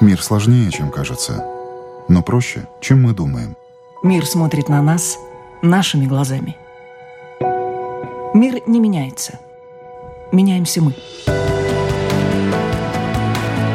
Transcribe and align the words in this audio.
Мир 0.00 0.22
сложнее, 0.22 0.70
чем 0.70 0.90
кажется, 0.90 1.44
но 2.08 2.22
проще, 2.22 2.66
чем 2.80 3.02
мы 3.02 3.12
думаем. 3.12 3.54
Мир 4.02 4.24
смотрит 4.24 4.70
на 4.70 4.80
нас 4.80 5.18
нашими 5.60 6.06
глазами. 6.06 6.56
Мир 8.32 8.62
не 8.66 8.80
меняется. 8.80 9.38
Меняемся 10.32 10.80
мы. 10.80 10.94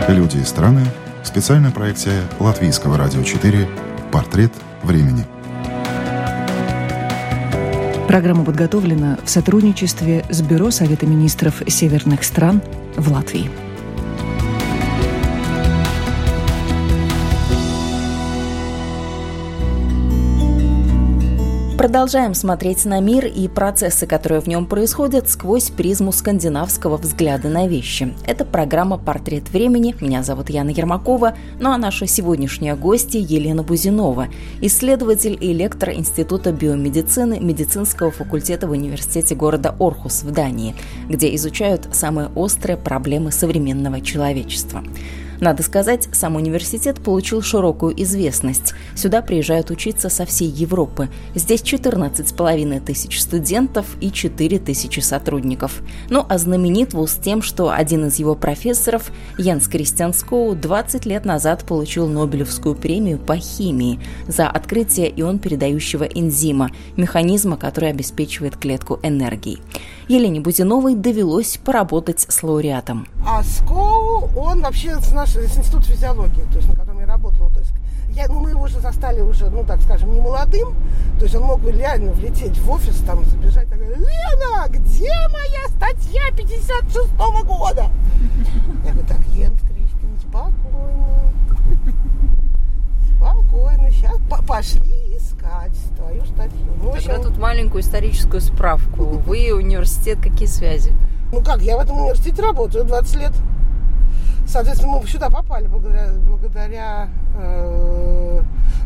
Люди 0.08 0.38
и 0.38 0.44
страны. 0.44 0.84
Специальная 1.24 1.72
проекция 1.72 2.24
Латвийского 2.40 2.98
радио 2.98 3.22
4 3.22 3.70
«Портрет 4.12 4.52
времени». 4.82 5.26
Программа 8.08 8.44
подготовлена 8.46 9.20
в 9.24 9.30
сотрудничестве 9.30 10.26
с 10.30 10.42
Бюро 10.42 10.72
Совета 10.72 11.06
министров 11.06 11.62
северных 11.68 12.24
стран 12.24 12.64
в 12.96 13.12
Латвии. 13.12 13.65
Продолжаем 21.86 22.34
смотреть 22.34 22.84
на 22.86 23.00
мир 23.00 23.28
и 23.28 23.48
процессы, 23.48 24.08
которые 24.08 24.42
в 24.42 24.48
нем 24.48 24.66
происходят, 24.66 25.30
сквозь 25.30 25.70
призму 25.70 26.12
скандинавского 26.12 26.98
взгляда 26.98 27.48
на 27.48 27.68
вещи. 27.68 28.12
Это 28.26 28.44
программа 28.44 28.98
«Портрет 28.98 29.52
времени». 29.52 29.96
Меня 30.02 30.24
зовут 30.24 30.50
Яна 30.50 30.72
Ермакова, 30.72 31.36
ну 31.60 31.70
а 31.70 31.78
наша 31.78 32.08
сегодняшняя 32.08 32.76
гостья 32.76 33.20
Елена 33.20 33.62
Бузинова, 33.62 34.30
исследователь 34.62 35.38
и 35.40 35.54
лектор 35.54 35.92
Института 35.92 36.52
биомедицины 36.52 37.40
медицинского 37.40 38.10
факультета 38.10 38.66
в 38.66 38.72
университете 38.72 39.36
города 39.36 39.76
Орхус 39.78 40.24
в 40.24 40.32
Дании, 40.32 40.74
где 41.08 41.36
изучают 41.36 41.88
самые 41.92 42.30
острые 42.34 42.78
проблемы 42.78 43.32
современного 43.32 44.02
человечества. 44.02 44.84
Надо 45.40 45.64
сказать, 45.64 46.08
сам 46.12 46.36
университет 46.36 47.02
получил 47.02 47.42
широкую 47.42 48.02
известность. 48.04 48.74
Сюда 48.96 49.22
приезжают 49.22 49.70
учиться 49.70 50.10
со 50.10 50.26
всей 50.26 50.48
Европы. 50.48 51.10
Здесь 51.34 51.62
14,5 51.62 52.80
тысяч 52.86 53.22
студентов 53.22 53.86
и 54.02 54.12
4 54.12 54.60
тысячи 54.60 55.00
сотрудников. 55.00 55.82
Ну 56.10 56.26
а 56.28 56.38
знаменит 56.38 56.94
ВУЗ 56.94 57.20
тем, 57.24 57.42
что 57.42 57.72
один 57.72 58.06
из 58.08 58.18
его 58.18 58.36
профессоров, 58.36 59.12
Янс 59.38 59.68
Кристиан 59.68 60.14
Скоу, 60.14 60.56
20 60.56 61.06
лет 61.06 61.26
назад 61.26 61.66
получил 61.66 62.08
Нобелевскую 62.08 62.76
премию 62.76 63.20
по 63.20 63.38
химии 63.38 64.00
за 64.28 64.48
открытие 64.48 65.12
ион 65.22 65.40
передающего 65.40 66.04
энзима, 66.04 66.72
механизма, 66.96 67.58
который 67.58 67.90
обеспечивает 67.90 68.58
клетку 68.58 69.00
энергией. 69.04 69.60
Елене 70.08 70.40
Бузиновой 70.40 70.96
довелось 70.96 71.58
поработать 71.58 72.26
с 72.30 72.44
лауреатом. 72.44 73.08
А 73.26 73.42
Скоу, 73.44 74.30
он 74.36 74.62
вообще 74.62 75.00
с, 75.00 75.12
наш, 75.12 75.30
с 75.32 75.58
института 75.58 75.86
физиологии, 75.86 76.44
то 76.52 76.58
есть 76.58 76.70
на 76.70 76.76
котором 76.76 77.00
я 77.00 77.08
работала. 77.08 77.50
То 77.50 77.60
есть 77.60 77.72
я, 78.10 78.28
ну, 78.28 78.40
мы 78.40 78.52
его 78.52 78.64
уже 78.64 78.80
застали 78.80 79.22
уже, 79.22 79.50
ну, 79.50 79.64
так 79.64 79.82
скажем, 79.82 80.14
не 80.14 80.22
молодым. 80.22 80.76
То 81.18 81.26
есть 81.26 81.36
он 81.36 81.44
мог 81.44 81.60
бы 81.60 81.72
реально 81.72 82.12
влететь 82.12 82.58
в 82.60 82.70
офис, 82.70 82.98
там, 83.06 83.26
забежать, 83.26 83.68
так, 83.68 83.80
Лена, 83.80 84.68
где 84.70 85.12
моя 85.32 85.68
статья 85.70 86.22
56 86.36 87.10
-го 87.18 87.44
года? 87.44 87.90
Я 88.86 88.92
говорю, 88.92 89.08
так, 89.08 89.22
Йенс 89.34 89.60
Кристин, 89.62 90.20
спокойно. 90.22 91.34
Спокойно, 93.18 93.92
сейчас 93.92 94.18
пошли 94.48 95.05
искать 95.46 95.96
твою 95.96 96.26
статью. 96.26 96.60
Ну, 96.82 96.94
Тогда 96.94 97.20
тут 97.20 97.38
маленькую 97.38 97.82
историческую 97.82 98.42
справку. 98.42 99.04
Вы 99.04 99.54
университет, 99.54 100.20
какие 100.22 100.48
связи? 100.48 100.94
Ну 101.32 101.42
как, 101.42 101.62
я 101.62 101.78
в 101.78 101.80
этом 101.80 102.00
университете 102.00 102.42
работаю 102.42 102.86
20 102.86 103.16
лет. 103.18 103.34
Соответственно, 104.48 105.00
мы 105.00 105.08
сюда 105.08 105.30
попали 105.30 105.68
благодаря, 105.68 106.10
благодаря 106.28 107.10
э, 107.36 108.42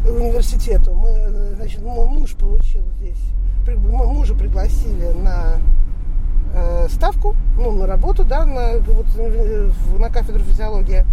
университету. 0.06 0.94
Мы, 0.94 1.56
значит, 1.56 1.82
мой 1.82 2.08
муж 2.08 2.34
получил 2.36 2.84
здесь, 2.98 3.20
при, 3.66 3.76
мужа 3.76 4.36
пригласили 4.36 5.12
на 5.22 5.58
э, 6.54 6.88
ставку, 6.90 7.36
ну, 7.58 7.72
на 7.72 7.88
работу, 7.88 8.24
да, 8.24 8.46
на, 8.46 8.78
вот, 8.78 9.08
на 10.00 10.10
кафедру 10.10 10.44
физиологии. 10.44 11.06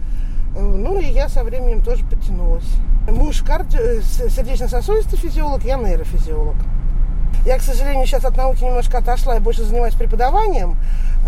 Ну, 0.58 0.98
и 0.98 1.06
я 1.06 1.28
со 1.28 1.44
временем 1.44 1.82
тоже 1.82 2.04
подтянулась. 2.04 2.64
Муж 3.08 3.42
карди... 3.42 3.76
Э, 3.78 4.00
сердечно-сосудистый 4.02 5.18
физиолог, 5.18 5.64
я 5.64 5.76
нейрофизиолог. 5.76 6.56
Я, 7.44 7.58
к 7.58 7.62
сожалению, 7.62 8.06
сейчас 8.06 8.24
от 8.24 8.36
науки 8.36 8.64
немножко 8.64 8.98
отошла 8.98 9.36
и 9.36 9.40
больше 9.40 9.62
занимаюсь 9.62 9.94
преподаванием, 9.94 10.76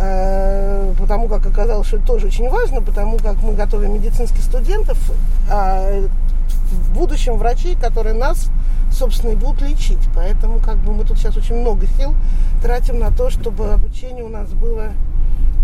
э, 0.00 0.92
потому 0.98 1.28
как 1.28 1.46
оказалось, 1.46 1.86
что 1.86 1.98
это 1.98 2.06
тоже 2.06 2.26
очень 2.26 2.48
важно, 2.48 2.82
потому 2.82 3.18
как 3.18 3.40
мы 3.42 3.52
готовим 3.54 3.94
медицинских 3.94 4.42
студентов, 4.42 4.98
а 5.50 6.02
в 6.70 6.92
будущем 6.92 7.36
врачей, 7.36 7.76
которые 7.76 8.14
нас, 8.14 8.50
собственно, 8.90 9.32
и 9.32 9.36
будут 9.36 9.62
лечить. 9.62 10.00
Поэтому 10.14 10.58
как 10.58 10.78
бы 10.78 10.92
мы 10.92 11.04
тут 11.04 11.18
сейчас 11.18 11.36
очень 11.36 11.56
много 11.56 11.86
сил 11.98 12.14
тратим 12.62 12.98
на 12.98 13.10
то, 13.10 13.30
чтобы 13.30 13.72
обучение 13.72 14.24
у 14.24 14.28
нас 14.28 14.48
было 14.50 14.92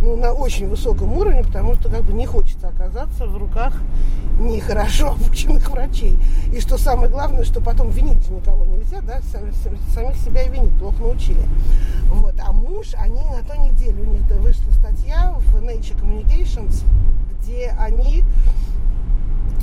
ну, 0.04 0.16
на 0.16 0.32
очень 0.32 0.68
высоком 0.68 1.16
уровне, 1.16 1.42
потому 1.42 1.74
что 1.74 1.88
как 1.88 2.02
бы 2.04 2.12
не 2.12 2.26
хочется 2.26 2.68
оказаться 2.68 3.26
в 3.26 3.36
руках 3.38 3.74
нехорошо 4.38 5.12
обученных 5.12 5.68
врачей. 5.70 6.18
И 6.52 6.60
что 6.60 6.76
самое 6.76 7.10
главное, 7.10 7.44
что 7.44 7.60
потом 7.60 7.90
винить 7.90 8.28
никого 8.28 8.66
нельзя, 8.66 9.00
да, 9.00 9.20
самих 9.94 10.16
себя 10.16 10.42
и 10.42 10.50
винить, 10.50 10.76
плохо 10.78 11.00
научили. 11.00 11.40
Вот. 12.08 12.34
А 12.38 12.52
муж, 12.52 12.88
они 12.98 13.22
на 13.30 13.42
той 13.48 13.58
неделе, 13.70 14.02
у 14.02 14.12
них 14.12 14.22
вышла 14.40 14.70
статья 14.72 15.34
в 15.38 15.62
Nature 15.62 15.98
Communications, 15.98 16.84
где 17.40 17.74
они 17.78 18.24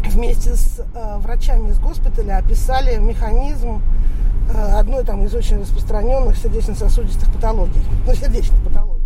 вместе 0.10 0.56
с 0.56 0.80
э, 0.80 1.18
врачами 1.20 1.70
из 1.70 1.80
госпиталя 1.80 2.38
описали 2.38 2.98
механизм 2.98 3.82
э, 4.52 4.58
одной 4.58 5.04
там 5.04 5.24
из 5.24 5.36
очень 5.36 5.62
распространенных 5.62 6.36
сердечно-сосудистых 6.38 7.32
патологий, 7.32 7.82
ну, 8.08 8.16
сердечных 8.16 8.60
патологий 8.64 9.01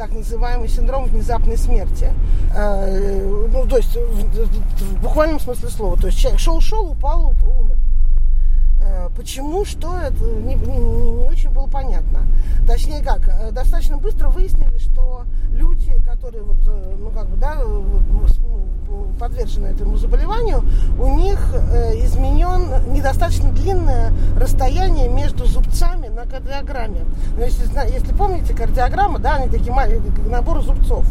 так 0.00 0.12
называемый 0.12 0.66
синдром 0.66 1.04
внезапной 1.04 1.58
смерти. 1.58 2.10
Э, 2.56 3.48
ну, 3.52 3.66
то 3.66 3.76
есть 3.76 3.94
в, 3.94 5.02
буквальном 5.02 5.38
смысле 5.38 5.68
слова. 5.68 5.98
То 5.98 6.06
есть 6.06 6.18
человек 6.18 6.40
шел-шел, 6.40 6.92
упал, 6.92 7.34
умер. 7.42 7.76
Э, 8.82 9.10
почему, 9.14 9.62
что 9.66 9.98
это, 9.98 10.24
не, 10.24 10.54
не, 10.54 10.78
не 10.78 11.24
очень 11.26 11.50
было 11.50 11.66
понятно. 11.66 12.22
Точнее 12.66 13.02
как, 13.02 13.28
э, 13.28 13.50
достаточно 13.50 13.98
быстро 13.98 14.30
выяснили, 14.30 14.78
что 14.78 15.24
люди, 15.52 15.92
которые 16.10 16.44
вот, 16.44 16.64
ну 16.64 17.10
как 17.10 17.28
бы, 17.28 17.36
да, 17.36 17.62
подвержены 19.20 19.66
этому 19.66 19.98
заболеванию, 19.98 20.64
у 20.98 21.08
них 21.18 21.38
изменен 22.04 22.92
недостаточно 22.92 23.50
длинное 23.50 24.12
расстояние 24.40 25.08
между 25.08 25.44
зубцами 25.46 26.08
на 26.08 26.22
кардиограмме. 26.22 27.04
Ну, 27.36 27.44
если, 27.44 27.64
если 27.92 28.14
помните, 28.14 28.54
кардиограмма, 28.54 29.18
да, 29.18 29.36
они 29.36 29.48
такие 29.48 29.74
набор 30.26 30.62
зубцов. 30.62 31.04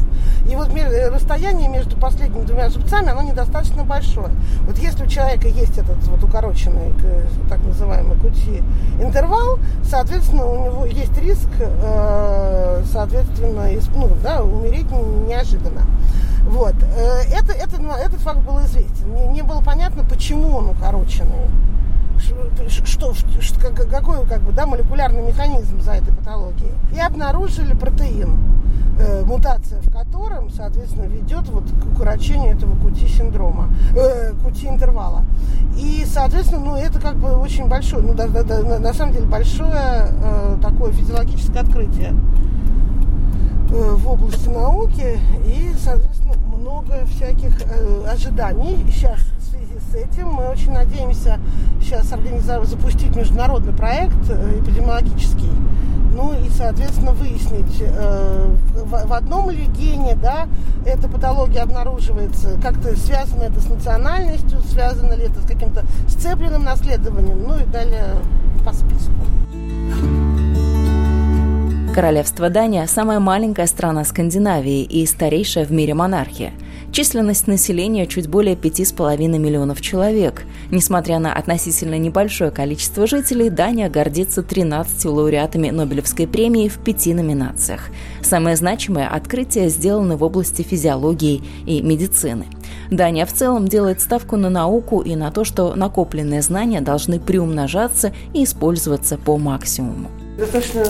И 0.49 0.55
вот 0.55 0.69
расстояние 1.11 1.69
между 1.69 1.95
последними 1.97 2.45
двумя 2.45 2.69
зубцами, 2.69 3.09
оно 3.09 3.21
недостаточно 3.21 3.83
большое. 3.83 4.31
Вот 4.65 4.77
если 4.79 5.03
у 5.03 5.07
человека 5.07 5.47
есть 5.47 5.77
этот 5.77 5.97
вот 6.07 6.23
укороченный, 6.23 6.93
так 7.49 7.59
называемый 7.63 8.17
QT 8.17 8.63
интервал, 9.01 9.59
соответственно, 9.83 10.45
у 10.45 10.65
него 10.65 10.85
есть 10.85 11.17
риск, 11.17 11.49
э, 11.59 12.83
соответственно, 12.91 13.69
ну, 13.95 14.09
да, 14.23 14.43
умереть 14.43 14.89
неожиданно. 15.27 15.83
Вот. 16.45 16.73
Э, 16.97 17.21
это, 17.31 17.53
это, 17.53 17.79
этот 17.99 18.19
факт 18.21 18.39
был 18.39 18.59
известен. 18.65 19.13
Не, 19.13 19.27
не 19.27 19.41
было 19.41 19.61
понятно, 19.61 20.03
почему 20.03 20.55
он 20.57 20.69
укороченный. 20.69 21.47
Что, 22.67 23.13
что, 23.13 23.59
какой 23.89 24.25
как 24.25 24.41
бы, 24.41 24.51
да, 24.51 24.65
молекулярный 24.65 25.21
механизм 25.21 25.81
за 25.81 25.93
этой 25.93 26.13
патологией. 26.13 26.73
И 26.93 26.99
обнаружили 26.99 27.73
протеин 27.73 28.37
э, 28.99 29.23
мутация 29.23 29.81
в 29.81 29.91
котором, 29.91 30.49
соответственно, 30.49 31.05
ведет 31.05 31.47
вот 31.47 31.63
к 31.63 31.95
укорочению 31.95 32.55
этого 32.55 32.75
кути-синдрома, 32.75 33.69
э, 33.95 34.33
кути-интервала. 34.43 35.23
И, 35.77 36.05
соответственно, 36.05 36.65
ну, 36.65 36.75
это 36.75 36.99
как 36.99 37.15
бы 37.15 37.37
очень 37.37 37.67
большое, 37.67 38.03
ну, 38.03 38.13
да, 38.13 38.27
да, 38.27 38.43
да, 38.43 38.79
на, 38.79 38.93
самом 38.93 39.13
деле 39.13 39.25
большое 39.25 40.11
э, 40.21 40.57
такое 40.61 40.91
физиологическое 40.91 41.61
открытие 41.61 42.13
в 43.69 44.07
области 44.07 44.49
науки 44.49 45.19
и, 45.45 45.73
соответственно, 45.77 46.33
много 46.57 47.05
всяких 47.05 47.53
э, 47.65 48.03
ожиданий. 48.07 48.85
Сейчас 48.91 49.19
в 49.37 49.49
связи 49.49 49.79
с 49.91 49.95
этим 49.95 50.29
мы 50.29 50.49
очень 50.49 50.71
надеемся 50.71 51.39
сейчас 51.81 52.11
организовать, 52.11 52.67
запустить 52.67 53.15
международный 53.15 53.73
проект 53.73 54.17
э, 54.29 54.59
эпидемиологический, 54.59 55.51
ну 56.13 56.33
и, 56.33 56.49
соответственно, 56.49 57.11
выяснить, 57.11 57.81
э, 57.81 58.55
в 58.73 59.13
одном 59.13 59.51
ли 59.51 59.65
гене, 59.67 60.17
да, 60.21 60.47
эта 60.85 61.07
патология 61.07 61.61
обнаруживается, 61.61 62.59
как-то 62.61 62.95
связано 62.97 63.43
это 63.43 63.61
с 63.61 63.69
национальностью, 63.69 64.61
связано 64.63 65.13
ли 65.13 65.25
это 65.25 65.41
с 65.41 65.45
каким-то 65.45 65.85
сцепленным 66.07 66.63
наследованием, 66.63 67.43
ну 67.47 67.57
и 67.57 67.65
далее 67.65 68.15
по 68.65 68.73
списку. 68.73 69.13
Королевство 71.93 72.49
Дания– 72.51 72.85
самая 72.87 73.19
маленькая 73.19 73.65
страна 73.65 74.05
Скандинавии 74.05 74.83
и 74.83 75.05
старейшая 75.07 75.65
в 75.65 75.71
мире 75.71 75.95
монархия. 75.95 76.53
Численность 76.91 77.47
населения 77.47 78.05
чуть 78.05 78.27
более 78.27 78.55
5,5 78.55 79.17
миллионов 79.37 79.81
человек. 79.81 80.43
Несмотря 80.71 81.17
на 81.19 81.33
относительно 81.33 81.97
небольшое 81.97 82.51
количество 82.51 83.07
жителей, 83.07 83.49
Дания 83.49 83.89
гордится 83.89 84.43
13 84.43 85.05
лауреатами 85.05 85.71
Нобелевской 85.71 86.27
премии 86.27 86.69
в 86.69 86.77
пяти 86.77 87.13
номинациях. 87.13 87.89
Самое 88.21 88.55
значимое 88.55 89.07
открытие 89.07 89.69
сделано 89.69 90.15
в 90.15 90.23
области 90.23 90.61
физиологии 90.61 91.41
и 91.65 91.81
медицины. 91.81 92.45
Дания 92.91 93.25
в 93.25 93.33
целом 93.33 93.67
делает 93.67 93.99
ставку 93.99 94.37
на 94.37 94.49
науку 94.49 95.01
и 95.01 95.15
на 95.15 95.31
то, 95.31 95.43
что 95.43 95.75
накопленные 95.75 96.43
знания 96.43 96.81
должны 96.81 97.19
приумножаться 97.19 98.13
и 98.33 98.43
использоваться 98.43 99.17
по 99.17 99.37
максимуму. 99.37 100.09
Достаточно 100.37 100.85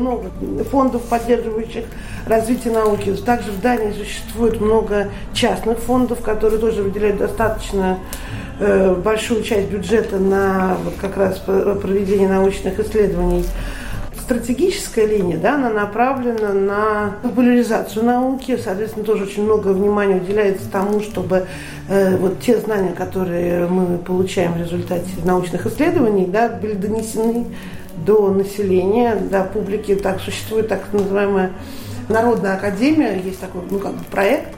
много 0.00 0.30
фондов, 0.70 1.02
поддерживающих 1.02 1.84
развитие 2.26 2.72
науки. 2.72 3.14
Также 3.24 3.50
в 3.50 3.60
Дании 3.60 3.92
существует 3.92 4.60
много 4.60 5.08
частных 5.32 5.78
фондов, 5.78 6.20
которые 6.22 6.60
тоже 6.60 6.82
выделяют 6.82 7.18
достаточно 7.18 7.98
э, 8.58 8.94
большую 8.94 9.42
часть 9.42 9.68
бюджета 9.68 10.18
на 10.18 10.76
вот 10.84 10.94
как 11.00 11.16
раз 11.16 11.38
проведение 11.38 12.28
научных 12.28 12.78
исследований 12.78 13.44
стратегическая 14.26 15.06
линия, 15.06 15.38
да, 15.38 15.54
она 15.54 15.70
направлена 15.70 16.52
на 16.52 17.16
популяризацию 17.22 18.04
науки, 18.04 18.58
соответственно, 18.62 19.06
тоже 19.06 19.22
очень 19.22 19.44
много 19.44 19.68
внимания 19.68 20.16
уделяется 20.16 20.68
тому, 20.68 21.00
чтобы 21.00 21.46
э, 21.88 22.16
вот 22.16 22.40
те 22.40 22.58
знания, 22.58 22.92
которые 22.92 23.68
мы 23.68 23.98
получаем 23.98 24.54
в 24.54 24.56
результате 24.56 25.06
научных 25.24 25.64
исследований, 25.66 26.26
да, 26.26 26.48
были 26.48 26.72
донесены 26.72 27.46
до 28.04 28.30
населения, 28.30 29.16
до 29.16 29.44
публики. 29.44 29.94
Так 29.94 30.20
существует 30.20 30.68
так 30.68 30.92
называемая 30.92 31.52
Народная 32.08 32.54
академия, 32.54 33.20
есть 33.20 33.40
такой 33.40 33.62
ну, 33.68 33.80
как 33.80 33.94
бы 33.94 34.04
проект, 34.04 34.54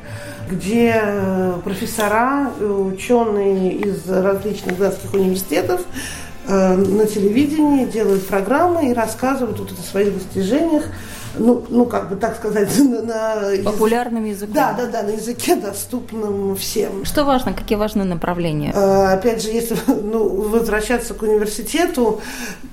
где 0.50 1.00
э, 1.02 1.55
профессора, 1.64 2.50
ученые 2.61 3.73
из 3.73 4.06
различных 4.06 4.79
датских 4.79 5.14
университетов 5.14 5.81
э, 6.46 6.76
на 6.76 7.06
телевидении 7.06 7.87
делают 7.87 8.26
программы 8.26 8.90
и 8.90 8.93
рассказывают 8.93 9.58
вот 9.58 9.73
о 9.73 9.82
своих 9.82 10.12
достижениях 10.12 10.85
ну, 11.38 11.64
ну, 11.69 11.87
как 11.87 12.08
бы 12.08 12.17
так 12.17 12.37
сказать, 12.37 12.69
на, 12.79 13.02
на 13.02 13.62
популярным 13.64 14.25
языком. 14.25 14.55
Да, 14.55 14.73
да, 14.73 14.87
да, 14.87 15.02
на 15.02 15.11
языке 15.11 15.56
доступном 15.56 16.56
всем. 16.56 17.05
Что 17.05 17.25
важно, 17.25 17.52
какие 17.52 17.79
важные 17.79 18.06
направления? 18.06 18.73
А, 18.75 19.12
опять 19.12 19.43
же, 19.43 19.50
если 19.50 19.76
ну, 19.87 20.29
возвращаться 20.29 21.14
к 21.14 21.23
университету, 21.23 22.20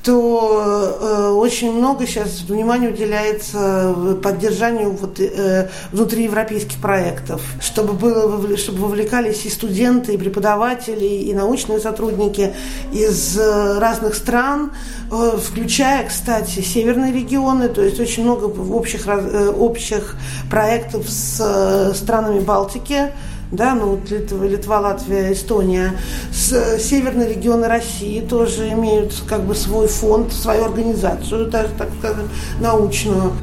то 0.04 0.98
э, 1.02 1.30
очень 1.30 1.72
много 1.72 2.06
сейчас 2.06 2.42
внимания 2.42 2.90
уделяется 2.90 3.96
поддержанию 4.22 4.92
вот, 4.92 5.20
э, 5.20 5.70
внутриевропейских 5.92 6.80
проектов, 6.80 7.42
чтобы, 7.60 7.94
было, 7.94 8.58
чтобы 8.58 8.80
вовлекались 8.80 9.46
и 9.46 9.50
студенты, 9.50 10.14
и 10.14 10.18
преподаватели, 10.18 11.06
и 11.06 11.34
научные 11.34 11.80
сотрудники 11.80 12.54
из 12.94 13.38
э, 13.38 13.80
разных 13.80 14.16
стран, 14.16 14.72
э, 15.12 15.38
включая, 15.38 16.08
кстати, 16.08 16.60
северные 16.62 17.12
регионы, 17.12 17.68
то 17.70 17.82
есть 17.82 18.00
очень 18.00 18.24
много 18.24 18.48
общих, 18.60 19.08
э, 19.08 19.50
общих 19.50 20.16
проектов 20.50 21.10
с 21.10 21.40
э, 21.40 21.94
странами 21.94 22.40
Балтики, 22.40 23.12
да, 23.52 23.76
ну, 23.76 24.00
Литва, 24.10 24.46
Литва, 24.46 24.80
Латвия, 24.80 25.32
Эстония, 25.32 25.94
с, 26.32 26.52
э, 26.52 26.80
северные 26.80 27.30
регионы 27.30 27.68
России 27.68 28.20
тоже 28.20 28.70
имеют 28.70 29.14
как 29.28 29.44
бы 29.44 29.56
свой 29.56 29.88
фонд, 29.88 30.34
свою 30.34 30.66
организацию, 30.66 31.48
даже, 31.48 31.70
так 31.78 31.90
скажем, 32.00 32.30
научную. 32.60 33.34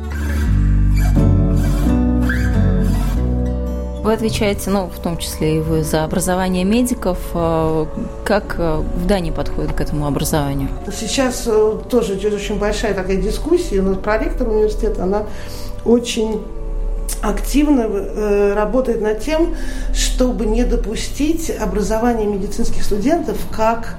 Вы 4.03 4.15
отвечаете, 4.15 4.71
ну, 4.71 4.87
в 4.87 4.99
том 4.99 5.17
числе 5.17 5.59
и 5.59 5.61
вы, 5.61 5.85
за 5.85 6.05
образование 6.05 6.65
медиков. 6.65 7.19
Как 8.25 8.59
в 8.59 9.07
Дании 9.07 9.31
подходит 9.31 9.73
к 9.75 9.81
этому 9.81 10.07
образованию? 10.07 10.69
Сейчас 10.93 11.49
тоже 11.89 12.15
идет 12.15 12.35
очень 12.35 12.59
большая 12.59 12.95
такая 12.95 13.17
дискуссия. 13.17 13.79
У 13.81 13.85
нас 13.85 13.99
проректор 13.99 14.49
университета, 14.49 15.05
она 15.05 15.25
очень 15.85 16.43
активно 17.23 17.83
э, 17.83 18.55
работает 18.55 19.01
над 19.01 19.21
тем, 19.21 19.55
чтобы 19.95 20.47
не 20.47 20.65
допустить 20.65 21.51
образования 21.51 22.27
медицинских 22.27 22.83
студентов 22.83 23.37
как 23.53 23.97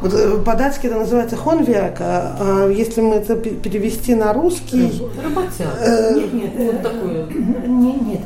вот 0.00 0.12
э, 0.12 0.38
по-датски 0.44 0.86
это 0.86 0.96
называется 0.96 1.36
хонвиака, 1.36 2.36
а 2.38 2.68
если 2.68 3.00
мы 3.00 3.16
это 3.16 3.36
перевести 3.36 4.14
на 4.14 4.32
русский... 4.32 5.02
Работяга. 5.22 5.70
Э, 5.80 6.14
нет, 6.14 6.34
нет, 6.34 6.72
вот 6.72 6.82
такое. 6.82 7.26
Нет, 7.26 8.02
нет. 8.02 8.20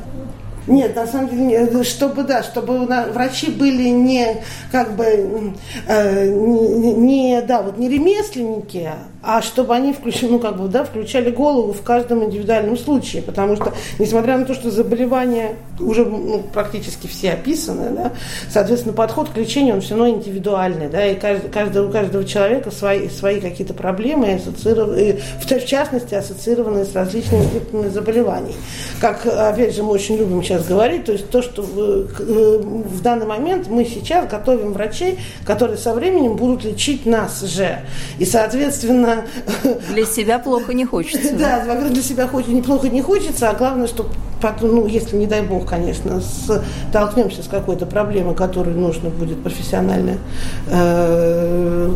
Нет, 0.68 0.94
на 0.94 1.06
самом 1.06 1.28
деле, 1.30 1.82
чтобы, 1.82 2.24
да, 2.24 2.42
чтобы 2.42 2.86
врачи 2.86 3.50
были 3.50 3.88
не, 3.88 4.36
как 4.70 4.94
бы, 4.96 5.54
э, 5.86 6.28
не, 6.28 6.94
не, 6.94 7.42
да, 7.42 7.62
вот 7.62 7.78
не 7.78 7.88
ремесленники, 7.88 8.90
а 9.22 9.42
чтобы 9.42 9.74
они 9.74 9.92
включили, 9.92 10.30
ну, 10.30 10.38
как 10.38 10.56
бы, 10.56 10.68
да, 10.68 10.84
включали 10.84 11.30
голову 11.30 11.72
в 11.72 11.82
каждом 11.82 12.24
индивидуальном 12.24 12.76
случае, 12.76 13.22
потому 13.22 13.56
что, 13.56 13.72
несмотря 13.98 14.38
на 14.38 14.44
то, 14.44 14.54
что 14.54 14.70
заболевания 14.70 15.56
уже 15.80 16.04
ну, 16.04 16.42
практически 16.52 17.08
все 17.08 17.32
описаны, 17.32 17.90
да, 17.90 18.12
соответственно, 18.48 18.94
подход 18.94 19.30
к 19.30 19.36
лечению, 19.36 19.74
он 19.74 19.80
все 19.80 19.96
равно 19.96 20.10
индивидуальный, 20.10 20.88
да, 20.88 21.04
и 21.04 21.16
каждый, 21.16 21.50
каждый, 21.50 21.84
у 21.84 21.90
каждого 21.90 22.24
человека 22.24 22.70
свои, 22.70 23.08
свои 23.08 23.40
какие-то 23.40 23.74
проблемы, 23.74 24.40
в, 24.40 25.64
частности, 25.64 26.14
ассоциированные 26.14 26.84
с 26.84 26.94
различными 26.94 27.44
типами 27.44 27.88
заболеваний. 27.88 28.54
Как, 29.00 29.26
опять 29.26 29.74
же, 29.74 29.82
мы 29.82 29.90
очень 29.90 30.16
любим 30.16 30.42
сейчас 30.42 30.64
говорить, 30.64 31.04
то 31.04 31.12
есть 31.12 31.28
то, 31.28 31.42
что 31.42 31.62
в, 31.62 32.06
в 32.06 33.02
данный 33.02 33.26
момент 33.26 33.68
мы 33.68 33.84
сейчас 33.84 34.28
готовим 34.28 34.72
врачей, 34.72 35.18
которые 35.44 35.76
со 35.76 35.92
временем 35.92 36.36
будут 36.36 36.64
лечить 36.64 37.04
нас 37.04 37.42
же. 37.42 37.80
И, 38.18 38.24
соответственно, 38.24 39.07
она... 39.12 39.24
Для 39.90 40.04
себя 40.04 40.38
плохо 40.38 40.72
не 40.74 40.84
хочется. 40.84 41.34
Да, 41.36 41.64
во-первых, 41.66 41.92
для 41.92 42.02
себя 42.02 42.26
хоть 42.26 42.48
неплохо 42.48 42.88
не 42.88 43.02
хочется, 43.02 43.50
а 43.50 43.54
главное, 43.54 43.86
что 43.86 44.08
потом, 44.40 44.74
ну, 44.74 44.86
если, 44.86 45.16
не 45.16 45.26
дай 45.26 45.42
бог, 45.42 45.66
конечно, 45.66 46.20
столкнемся 46.88 47.42
с 47.42 47.48
какой-то 47.48 47.86
проблемой, 47.86 48.34
которую 48.34 48.78
нужно 48.78 49.10
будет 49.10 49.42
профессионально 49.42 50.18
э, 50.68 51.90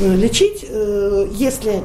лечить, 0.00 0.64
э, 0.68 1.26
если 1.32 1.82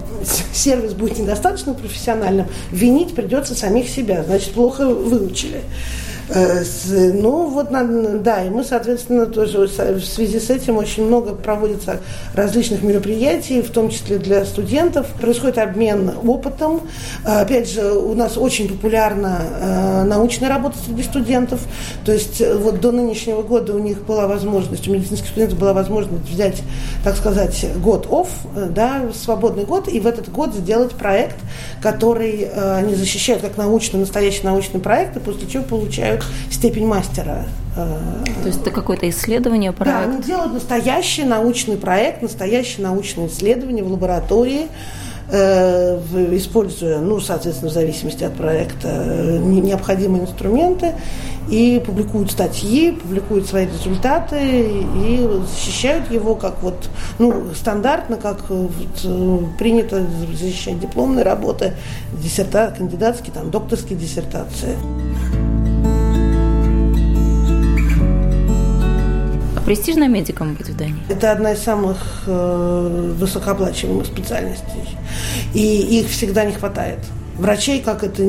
сервис 0.53 0.93
будет 0.93 1.17
недостаточно 1.19 1.73
профессиональным, 1.73 2.47
винить 2.71 3.15
придется 3.15 3.55
самих 3.55 3.89
себя, 3.89 4.23
значит, 4.23 4.51
плохо 4.53 4.85
выучили. 4.85 5.61
Э, 6.29 6.63
ну, 7.13 7.49
вот, 7.49 7.69
да, 8.23 8.43
и 8.43 8.49
мы, 8.49 8.63
соответственно, 8.63 9.25
тоже 9.27 9.67
в 9.67 10.03
связи 10.03 10.39
с 10.39 10.49
этим 10.49 10.77
очень 10.77 11.05
много 11.05 11.33
проводится 11.33 11.99
различных 12.33 12.81
мероприятий, 12.81 13.61
в 13.61 13.69
том 13.69 13.89
числе 13.89 14.17
для 14.17 14.45
студентов. 14.45 15.07
Происходит 15.21 15.57
обмен 15.57 16.11
опытом. 16.25 16.81
Э, 17.25 17.41
опять 17.41 17.69
же, 17.69 17.91
у 17.91 18.15
нас 18.15 18.37
очень 18.37 18.67
популярна 18.67 19.39
э, 19.41 20.03
научная 20.05 20.49
работа 20.49 20.77
среди 20.83 21.03
студентов. 21.03 21.61
То 22.03 22.11
есть 22.11 22.41
вот 22.59 22.81
до 22.81 22.91
нынешнего 22.91 23.41
года 23.41 23.73
у 23.75 23.79
них 23.79 24.03
была 24.05 24.27
возможность, 24.27 24.87
у 24.87 24.93
медицинских 24.93 25.29
студентов 25.29 25.59
была 25.59 25.73
возможность 25.73 26.29
взять, 26.29 26.63
так 27.03 27.15
сказать, 27.15 27.65
год 27.77 28.07
off, 28.07 28.29
да, 28.71 29.03
свободный 29.13 29.65
год, 29.65 29.87
и 29.87 29.99
в 29.99 30.07
этот 30.07 30.31
год 30.31 30.53
сделать 30.53 30.91
проект, 30.91 31.37
который 31.81 32.49
они 32.49 32.95
защищают 32.95 33.41
как 33.41 33.57
научный, 33.57 33.99
настоящий 33.99 34.43
научный 34.43 34.79
проект, 34.79 35.17
и 35.17 35.19
после 35.19 35.47
чего 35.47 35.63
получают 35.63 36.14
получают 36.15 36.25
степень 36.51 36.87
мастера. 36.87 37.45
Э, 37.75 38.23
То 38.41 38.47
есть 38.47 38.61
это 38.61 38.71
какое-то 38.71 39.09
исследование, 39.09 39.71
проект? 39.71 39.97
Да, 39.97 40.03
они 40.03 40.21
делают 40.21 40.53
настоящий 40.53 41.23
научный 41.23 41.77
проект, 41.77 42.21
настоящее 42.21 42.83
научное 42.83 43.27
исследование 43.27 43.83
в 43.83 43.91
лаборатории, 43.91 44.67
э, 45.29 45.99
используя, 46.31 46.99
ну, 46.99 47.19
соответственно, 47.19 47.71
в 47.71 47.73
зависимости 47.73 48.23
от 48.23 48.35
проекта, 48.35 48.87
э, 48.87 49.37
необходимые 49.39 50.23
инструменты, 50.23 50.93
и 51.49 51.81
публикуют 51.85 52.31
статьи, 52.31 52.91
публикуют 52.91 53.45
свои 53.45 53.67
результаты 53.67 54.37
и 54.39 55.29
защищают 55.47 56.09
его 56.09 56.33
как 56.33 56.63
вот, 56.63 56.89
ну, 57.19 57.53
стандартно, 57.53 58.17
как 58.17 58.49
вот, 58.49 59.55
принято 59.59 60.03
защищать 60.27 60.79
дипломные 60.79 61.23
работы, 61.23 61.73
диссерта, 62.19 62.73
кандидатские, 62.75 63.31
там, 63.31 63.51
докторские 63.51 63.99
диссертации. 63.99 64.75
Престижно 69.65 70.07
медиком 70.07 70.53
быть 70.53 70.69
в 70.69 70.77
Дании? 70.77 71.01
Это 71.09 71.31
одна 71.31 71.53
из 71.53 71.59
самых 71.59 71.97
э, 72.27 73.13
высокооплачиваемых 73.17 74.05
специальностей. 74.05 74.97
И 75.55 75.99
их 75.99 76.09
всегда 76.09 76.45
не 76.45 76.53
хватает. 76.53 76.99
Врачей, 77.37 77.81
как 77.81 78.03
это 78.03 78.23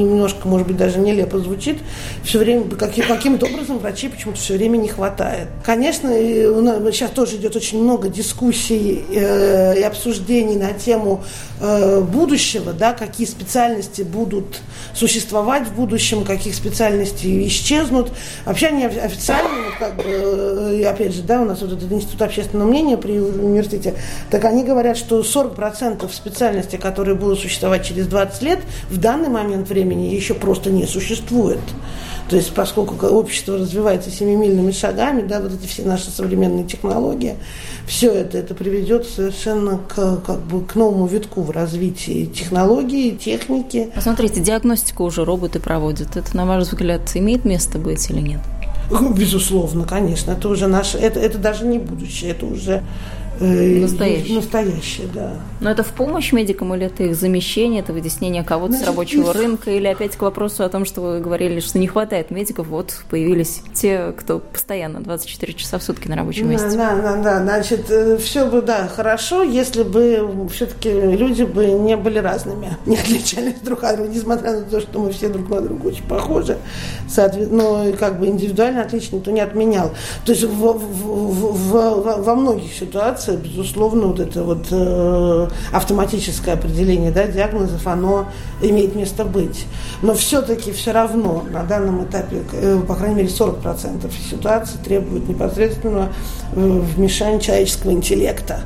немножко, 0.00 0.48
может 0.48 0.66
быть, 0.66 0.76
даже 0.76 0.98
нелепо 0.98 1.38
звучит, 1.38 1.78
все 2.24 2.38
время, 2.38 2.64
каким-то 2.70 3.46
образом 3.46 3.78
врачей 3.78 4.10
почему-то 4.10 4.38
все 4.38 4.56
время 4.56 4.76
не 4.76 4.88
хватает. 4.88 5.48
Конечно, 5.64 6.10
сейчас 6.10 7.10
тоже 7.10 7.36
идет 7.36 7.56
очень 7.56 7.82
много 7.82 8.08
дискуссий 8.08 9.04
э, 9.14 9.78
и 9.78 9.82
обсуждений 9.82 10.56
на 10.56 10.72
тему 10.72 11.22
э, 11.60 12.00
будущего, 12.00 12.72
да, 12.72 12.92
какие 12.92 13.26
специальности 13.26 14.02
будут 14.02 14.60
существовать 14.94 15.68
в 15.68 15.74
будущем, 15.74 16.24
каких 16.24 16.54
специальностей 16.54 17.46
исчезнут. 17.46 18.10
Вообще 18.44 18.68
они 18.68 18.84
официально, 18.84 19.50
как 19.78 19.96
бы, 19.96 20.02
э, 20.04 20.76
и 20.80 20.82
опять 20.82 21.14
же, 21.14 21.22
да, 21.22 21.40
у 21.40 21.44
нас 21.44 21.60
вот 21.60 21.72
этот 21.72 21.90
институт 21.92 22.22
общественного 22.22 22.68
мнения 22.68 22.96
при 22.96 23.18
университете, 23.18 23.94
так 24.30 24.44
они 24.44 24.64
говорят, 24.64 24.96
что 24.96 25.20
40% 25.20 26.10
специальностей, 26.12 26.78
которые 26.78 27.14
будут 27.20 27.38
существовать 27.38 27.86
через 27.86 28.06
20 28.06 28.42
лет, 28.42 28.60
в 28.90 28.98
данный 28.98 29.28
момент 29.28 29.68
времени 29.68 30.14
еще 30.14 30.34
просто 30.34 30.70
не 30.70 30.86
существует. 30.86 31.60
То 32.30 32.36
есть, 32.36 32.52
поскольку 32.54 32.94
общество 33.06 33.58
развивается 33.58 34.08
семимильными 34.08 34.70
шагами, 34.70 35.22
да, 35.22 35.40
вот 35.40 35.52
эти 35.52 35.66
все 35.66 35.82
наши 35.82 36.10
современные 36.10 36.64
технологии, 36.64 37.34
все 37.88 38.12
это, 38.12 38.38
это 38.38 38.54
приведет 38.54 39.04
совершенно 39.04 39.78
к, 39.78 40.18
как 40.24 40.40
бы, 40.42 40.64
к 40.64 40.76
новому 40.76 41.06
витку 41.06 41.42
в 41.42 41.50
развитии 41.50 42.26
технологий, 42.26 43.16
техники. 43.16 43.90
Посмотрите, 43.92 44.40
диагностику 44.40 45.02
уже 45.02 45.24
роботы 45.24 45.58
проводят. 45.58 46.16
Это, 46.16 46.36
на 46.36 46.46
ваш 46.46 46.68
взгляд, 46.68 47.10
имеет 47.14 47.44
место 47.44 47.78
быть 47.78 48.08
или 48.10 48.20
нет? 48.20 48.40
Безусловно, 49.16 49.84
конечно. 49.84 50.30
Это 50.30 50.48
уже 50.48 50.68
наше, 50.68 50.98
это, 50.98 51.18
это 51.18 51.38
даже 51.38 51.66
не 51.66 51.80
будущее, 51.80 52.30
это 52.30 52.46
уже 52.46 52.84
настоящее. 53.44 54.36
Настоящее, 54.36 55.06
да. 55.12 55.32
Но 55.60 55.70
это 55.70 55.82
в 55.82 55.88
помощь 55.88 56.32
медикам 56.32 56.74
или 56.74 56.86
это 56.86 57.04
их 57.04 57.14
замещение, 57.14 57.80
это 57.80 57.92
вытеснение 57.92 58.44
кого-то 58.44 58.72
Значит, 58.72 58.86
с 58.86 58.88
рабочего 58.88 59.30
из... 59.30 59.36
рынка? 59.36 59.70
Или 59.70 59.86
опять 59.86 60.16
к 60.16 60.22
вопросу 60.22 60.64
о 60.64 60.68
том, 60.68 60.84
что 60.84 61.00
вы 61.00 61.20
говорили, 61.20 61.60
что 61.60 61.78
не 61.78 61.86
хватает 61.86 62.30
медиков, 62.30 62.66
вот 62.66 62.94
появились 63.10 63.62
те, 63.74 64.12
кто 64.16 64.38
постоянно 64.38 65.00
24 65.00 65.52
часа 65.54 65.78
в 65.78 65.82
сутки 65.82 66.08
на 66.08 66.16
рабочем 66.16 66.50
месте? 66.50 66.76
Да, 66.76 66.96
да, 66.96 67.16
да. 67.16 67.42
Значит, 67.42 67.90
э, 67.90 68.18
все 68.18 68.46
бы, 68.46 68.62
да, 68.62 68.88
хорошо, 68.88 69.42
если 69.42 69.82
бы 69.82 70.48
все-таки 70.52 70.90
люди 70.90 71.44
бы 71.44 71.66
не 71.66 71.96
были 71.96 72.18
разными, 72.18 72.76
не 72.86 72.96
отличались 72.96 73.60
друг 73.60 73.84
от 73.84 73.96
друга, 73.96 74.10
несмотря 74.10 74.52
на 74.52 74.62
то, 74.62 74.80
что 74.80 74.98
мы 74.98 75.12
все 75.12 75.28
друг 75.28 75.48
на 75.48 75.60
друга 75.60 75.86
очень 75.86 76.04
похожи. 76.04 76.58
Соответственно, 77.08 77.60
но 77.60 77.92
как 77.98 78.18
бы 78.18 78.26
индивидуально 78.26 78.82
отличие 78.82 79.18
никто 79.18 79.30
не 79.30 79.40
отменял. 79.40 79.92
То 80.24 80.32
есть 80.32 80.44
в, 80.44 80.48
в, 80.48 80.78
в, 80.78 81.52
в, 81.52 82.22
во 82.22 82.34
многих 82.34 82.72
ситуациях 82.72 83.29
операция, 83.30 83.36
безусловно, 83.36 84.06
вот 84.06 84.20
это 84.20 84.42
вот 84.42 84.66
э, 84.70 85.48
автоматическое 85.72 86.54
определение 86.54 87.10
да, 87.10 87.26
диагнозов, 87.26 87.86
оно 87.86 88.26
имеет 88.62 88.94
место 88.94 89.24
быть. 89.24 89.66
Но 90.02 90.14
все-таки 90.14 90.72
все 90.72 90.92
равно 90.92 91.44
на 91.50 91.64
данном 91.64 92.04
этапе, 92.04 92.42
э, 92.52 92.80
по 92.86 92.94
крайней 92.94 93.16
мере, 93.16 93.28
40% 93.28 94.10
ситуаций 94.30 94.78
требуют 94.84 95.28
непосредственного 95.28 96.08
э, 96.54 96.82
вмешания 96.96 97.40
человеческого 97.40 97.92
интеллекта. 97.92 98.60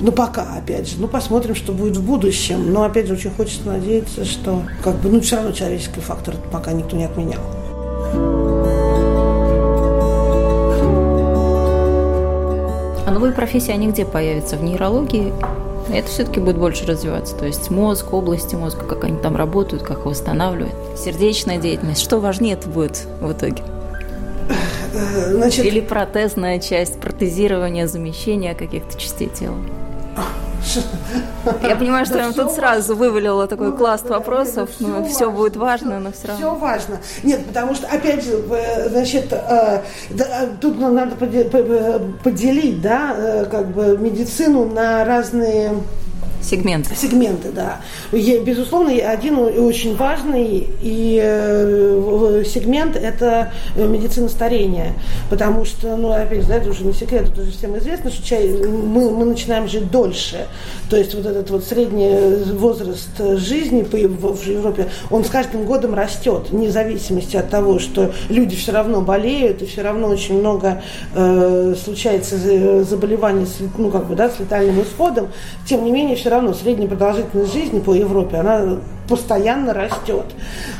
Ну, 0.00 0.12
пока, 0.12 0.54
опять 0.56 0.88
же. 0.88 0.94
Ну, 0.98 1.08
посмотрим, 1.08 1.54
что 1.54 1.72
будет 1.72 1.98
в 1.98 2.02
будущем. 2.02 2.72
Но, 2.72 2.84
опять 2.84 3.06
же, 3.06 3.14
очень 3.14 3.30
хочется 3.30 3.66
надеяться, 3.66 4.24
что, 4.24 4.62
как 4.82 4.96
бы, 4.96 5.10
ну, 5.10 5.20
все 5.20 5.36
равно 5.36 5.52
человеческий 5.52 6.00
фактор 6.00 6.36
пока 6.50 6.72
никто 6.72 6.96
не 6.96 7.04
отменял. 7.04 8.59
А 13.10 13.12
новые 13.12 13.32
профессии, 13.32 13.72
они 13.72 13.88
где 13.88 14.04
появятся? 14.04 14.56
В 14.56 14.62
нейрологии? 14.62 15.32
Это 15.92 16.06
все-таки 16.06 16.38
будет 16.38 16.56
больше 16.56 16.86
развиваться. 16.86 17.34
То 17.34 17.44
есть 17.44 17.68
мозг, 17.68 18.12
области 18.12 18.54
мозга, 18.54 18.84
как 18.86 19.02
они 19.02 19.18
там 19.18 19.34
работают, 19.34 19.82
как 19.82 20.06
восстанавливают. 20.06 20.76
Сердечная 20.96 21.58
деятельность. 21.58 22.00
Что 22.00 22.20
важнее 22.20 22.54
это 22.54 22.68
будет 22.68 23.08
в 23.20 23.32
итоге? 23.32 23.64
Значит... 24.92 25.64
Или 25.64 25.80
протезная 25.80 26.60
часть, 26.60 27.00
протезирование, 27.00 27.88
замещение 27.88 28.54
каких-то 28.54 28.96
частей 28.96 29.28
тела? 29.28 29.56
Я 31.62 31.76
понимаю, 31.76 32.06
что 32.06 32.18
я 32.18 32.32
тут 32.32 32.52
сразу 32.52 32.94
вывалила 32.94 33.46
такой 33.46 33.76
класс 33.76 34.02
вопросов, 34.02 34.70
но 34.78 35.04
все 35.04 35.30
будет 35.30 35.56
важно, 35.56 35.98
но 35.98 36.12
все 36.12 36.28
равно. 36.28 36.46
Все 36.46 36.54
важно. 36.54 37.00
Нет, 37.22 37.46
потому 37.46 37.74
что, 37.74 37.86
опять 37.86 38.24
же, 38.24 38.42
значит, 38.88 39.32
э, 39.32 39.80
тут 40.60 40.78
надо 40.78 41.16
поделить, 41.16 42.80
да, 42.80 43.14
э, 43.16 43.44
как 43.50 43.68
бы 43.68 43.96
медицину 43.98 44.66
на 44.66 45.04
разные 45.04 45.72
Сегменты. 46.42 46.94
Сегменты, 46.94 47.50
да. 47.52 47.80
Безусловно, 48.12 48.90
один 48.90 49.38
очень 49.38 49.94
важный 49.96 50.68
и 50.80 51.20
э, 51.22 52.42
сегмент– 52.46 52.96
это 53.02 53.52
медицина 53.76 54.28
старения. 54.28 54.94
Потому 55.28 55.64
что, 55.64 55.96
ну, 55.96 56.10
опять 56.10 56.42
же, 56.42 56.48
да, 56.48 56.56
это 56.56 56.70
уже 56.70 56.84
не 56.84 56.92
секрет, 56.92 57.28
это 57.30 57.42
уже 57.42 57.52
всем 57.52 57.76
известно, 57.78 58.10
что 58.10 58.26
чай, 58.26 58.48
мы, 58.48 59.10
мы 59.10 59.24
начинаем 59.26 59.68
жить 59.68 59.90
дольше. 59.90 60.46
То 60.88 60.96
есть 60.96 61.14
вот 61.14 61.26
этот 61.26 61.50
вот 61.50 61.64
средний 61.64 62.44
возраст 62.54 63.10
жизни 63.36 63.82
в 63.82 63.94
Европе, 63.94 64.88
он 65.10 65.24
с 65.24 65.28
каждым 65.28 65.64
годом 65.64 65.94
растет, 65.94 66.50
вне 66.50 66.70
зависимости 66.70 67.36
от 67.36 67.50
того, 67.50 67.78
что 67.78 68.12
люди 68.28 68.56
все 68.56 68.72
равно 68.72 69.02
болеют, 69.02 69.62
и 69.62 69.66
все 69.66 69.82
равно 69.82 70.08
очень 70.08 70.38
много 70.38 70.82
э, 71.14 71.74
случается 71.82 72.84
заболеваний 72.84 73.46
с, 73.46 73.58
ну, 73.76 73.90
как 73.90 74.06
бы, 74.06 74.14
да, 74.14 74.30
с 74.30 74.40
летальным 74.40 74.82
исходом. 74.82 75.28
Тем 75.66 75.84
не 75.84 75.92
менее, 75.92 76.16
все 76.16 76.29
равно 76.30 76.54
средняя 76.54 76.88
продолжительность 76.88 77.52
жизни 77.52 77.80
по 77.80 77.94
Европе, 77.94 78.38
она 78.38 78.78
постоянно 79.10 79.74
растет. 79.74 80.26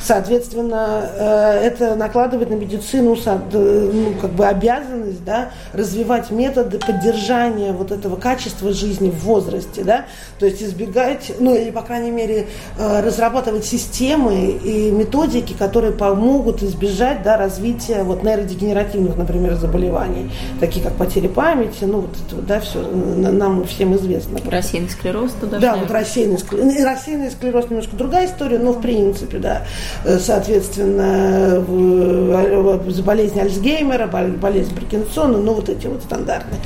Соответственно, 0.00 1.10
э, 1.18 1.66
это 1.66 1.96
накладывает 1.96 2.49
на 2.49 2.54
медицину 2.54 3.16
ну, 3.52 4.14
как 4.20 4.30
бы 4.30 4.46
обязанность 4.46 5.25
да, 5.25 5.50
развивать 5.72 6.30
методы 6.30 6.78
поддержания 6.78 7.72
вот 7.72 7.90
этого 7.90 8.14
качества 8.14 8.72
жизни 8.72 9.10
в 9.10 9.25
возрасте. 9.25 9.82
Да? 9.82 10.06
То 10.38 10.46
есть 10.46 10.62
избегать, 10.62 11.32
ну 11.40 11.56
или, 11.56 11.70
по 11.70 11.82
крайней 11.82 12.12
мере, 12.12 12.46
э, 12.78 13.00
разрабатывать 13.00 13.64
системы 13.64 14.52
и 14.52 14.92
методики, 14.92 15.52
которые 15.52 15.92
помогут 15.92 16.62
избежать 16.62 17.25
да, 17.25 17.37
развития 17.37 18.04
вот, 18.04 18.22
нейродегенеративных, 18.22 19.16
например, 19.16 19.54
заболеваний, 19.56 20.30
такие 20.60 20.84
как 20.84 20.94
потери 20.94 21.26
памяти, 21.26 21.82
ну 21.82 22.02
вот 22.02 22.10
это, 22.28 22.40
да, 22.42 22.60
все 22.60 22.80
нам 22.80 23.64
всем 23.64 23.96
известно. 23.96 24.38
Рассеянный 24.49 24.90
склероз 24.90 25.32
туда 25.40 25.58
Да, 25.58 25.76
вот 25.76 25.90
рассеянный 25.90 26.38
склероз. 26.38 26.76
Рассеянный 26.80 27.30
склероз 27.30 27.70
немножко 27.70 27.96
другая 27.96 28.19
другая 28.20 28.26
история, 28.26 28.58
но 28.58 28.72
в 28.72 28.80
принципе, 28.80 29.38
да, 29.38 29.62
э, 30.04 30.18
соответственно, 30.18 31.64
болезнь 33.04 33.40
Альцгеймера, 33.40 34.06
болезнь 34.06 34.74
Паркинсона, 34.74 35.38
ну 35.38 35.54
вот 35.54 35.68
эти 35.68 35.86
вот 35.86 36.02
стандартные. 36.02 36.60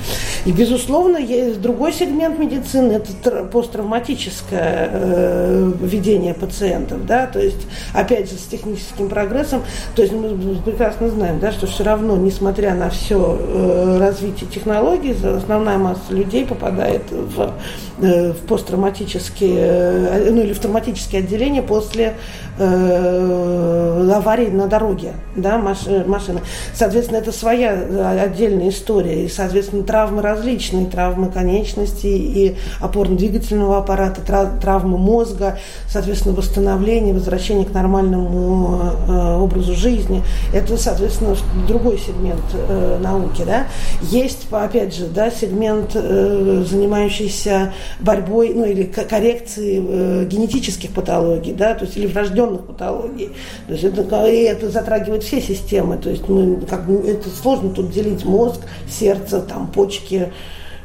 И, 0.45 0.53
безусловно, 0.53 1.17
есть 1.17 1.61
другой 1.61 1.93
сегмент 1.93 2.39
медицины, 2.39 2.93
это 2.93 3.45
посттравматическое 3.45 4.89
э, 4.93 5.73
ведение 5.81 6.35
пациентов, 6.35 7.07
да, 7.07 7.27
то 7.27 7.41
есть, 7.41 7.67
опять 7.93 8.31
же, 8.31 8.37
с 8.37 8.43
техническим 8.43 9.09
прогрессом, 9.09 9.63
то 9.95 10.03
есть 10.03 10.15
мы 10.15 10.57
прекрасно 10.57 11.09
знаем, 11.09 11.39
да, 11.41 11.53
что 11.53 11.67
все 11.67 11.85
равно, 11.85 12.17
несмотря 12.17 12.75
на 12.75 12.91
все 12.91 13.39
э, 13.41 13.99
развитие 13.99 14.51
технологий, 14.51 15.15
основная 15.25 15.79
масса 15.79 16.01
людей 16.11 16.45
попадает 16.45 17.03
в, 17.11 17.53
в 17.99 18.35
посттравматические, 18.49 20.31
ну 20.31 20.43
или 20.43 20.53
в 20.53 20.59
травматические 20.59 21.21
отделения 21.21 21.34
отделение 21.35 21.63
после 21.63 22.15
э, 22.59 24.11
аварии 24.15 24.47
на 24.47 24.69
дороге 24.69 25.15
да, 25.37 25.59
машины. 25.59 26.41
Соответственно, 26.73 27.19
это 27.19 27.33
своя 27.33 27.73
э, 27.75 28.21
отдельная 28.21 28.69
история. 28.69 29.25
И, 29.25 29.29
соответственно, 29.29 29.83
травмы 29.83 30.23
различные. 30.23 30.87
Травмы 30.87 31.31
конечностей 31.31 32.17
и 32.17 32.57
опорно-двигательного 32.81 33.79
аппарата, 33.79 34.21
травмы 34.61 34.99
мозга, 34.99 35.59
соответственно, 35.89 36.35
восстановление, 36.35 37.15
возвращение 37.15 37.67
к 37.67 37.73
нормальному 37.73 38.93
э, 39.09 39.37
образу 39.37 39.75
жизни. 39.75 40.23
Это, 40.53 40.77
соответственно, 40.77 41.35
другой 41.67 41.99
сегмент 41.99 42.45
э, 42.53 42.99
науки. 43.03 43.43
Да? 43.45 43.67
Есть, 44.03 44.47
опять 44.51 44.95
же, 44.95 45.07
да, 45.07 45.31
сегмент, 45.31 45.93
э, 45.95 46.65
занимающийся 46.69 47.73
борьбой 47.99 48.53
ну, 48.55 48.65
или 48.65 48.85
коррекцией 48.85 49.85
э, 49.87 50.25
генетических 50.27 50.91
патологий 50.91 51.24
патологий, 51.25 51.53
да, 51.53 51.75
то 51.75 51.85
есть 51.85 51.97
или 51.97 52.07
врожденных 52.07 52.67
патологий. 52.67 53.31
То 53.67 53.73
есть 53.73 53.85
это, 53.85 54.27
и 54.27 54.43
это 54.43 54.71
затрагивает 54.71 55.23
все 55.23 55.41
системы. 55.41 55.97
То 55.97 56.11
есть 56.11 56.29
мы, 56.29 56.61
как 56.67 56.87
бы, 56.87 56.97
это 57.09 57.29
сложно 57.31 57.71
тут 57.71 57.91
делить 57.91 58.25
мозг, 58.25 58.61
сердце, 58.89 59.41
там, 59.41 59.69
почки, 59.69 60.33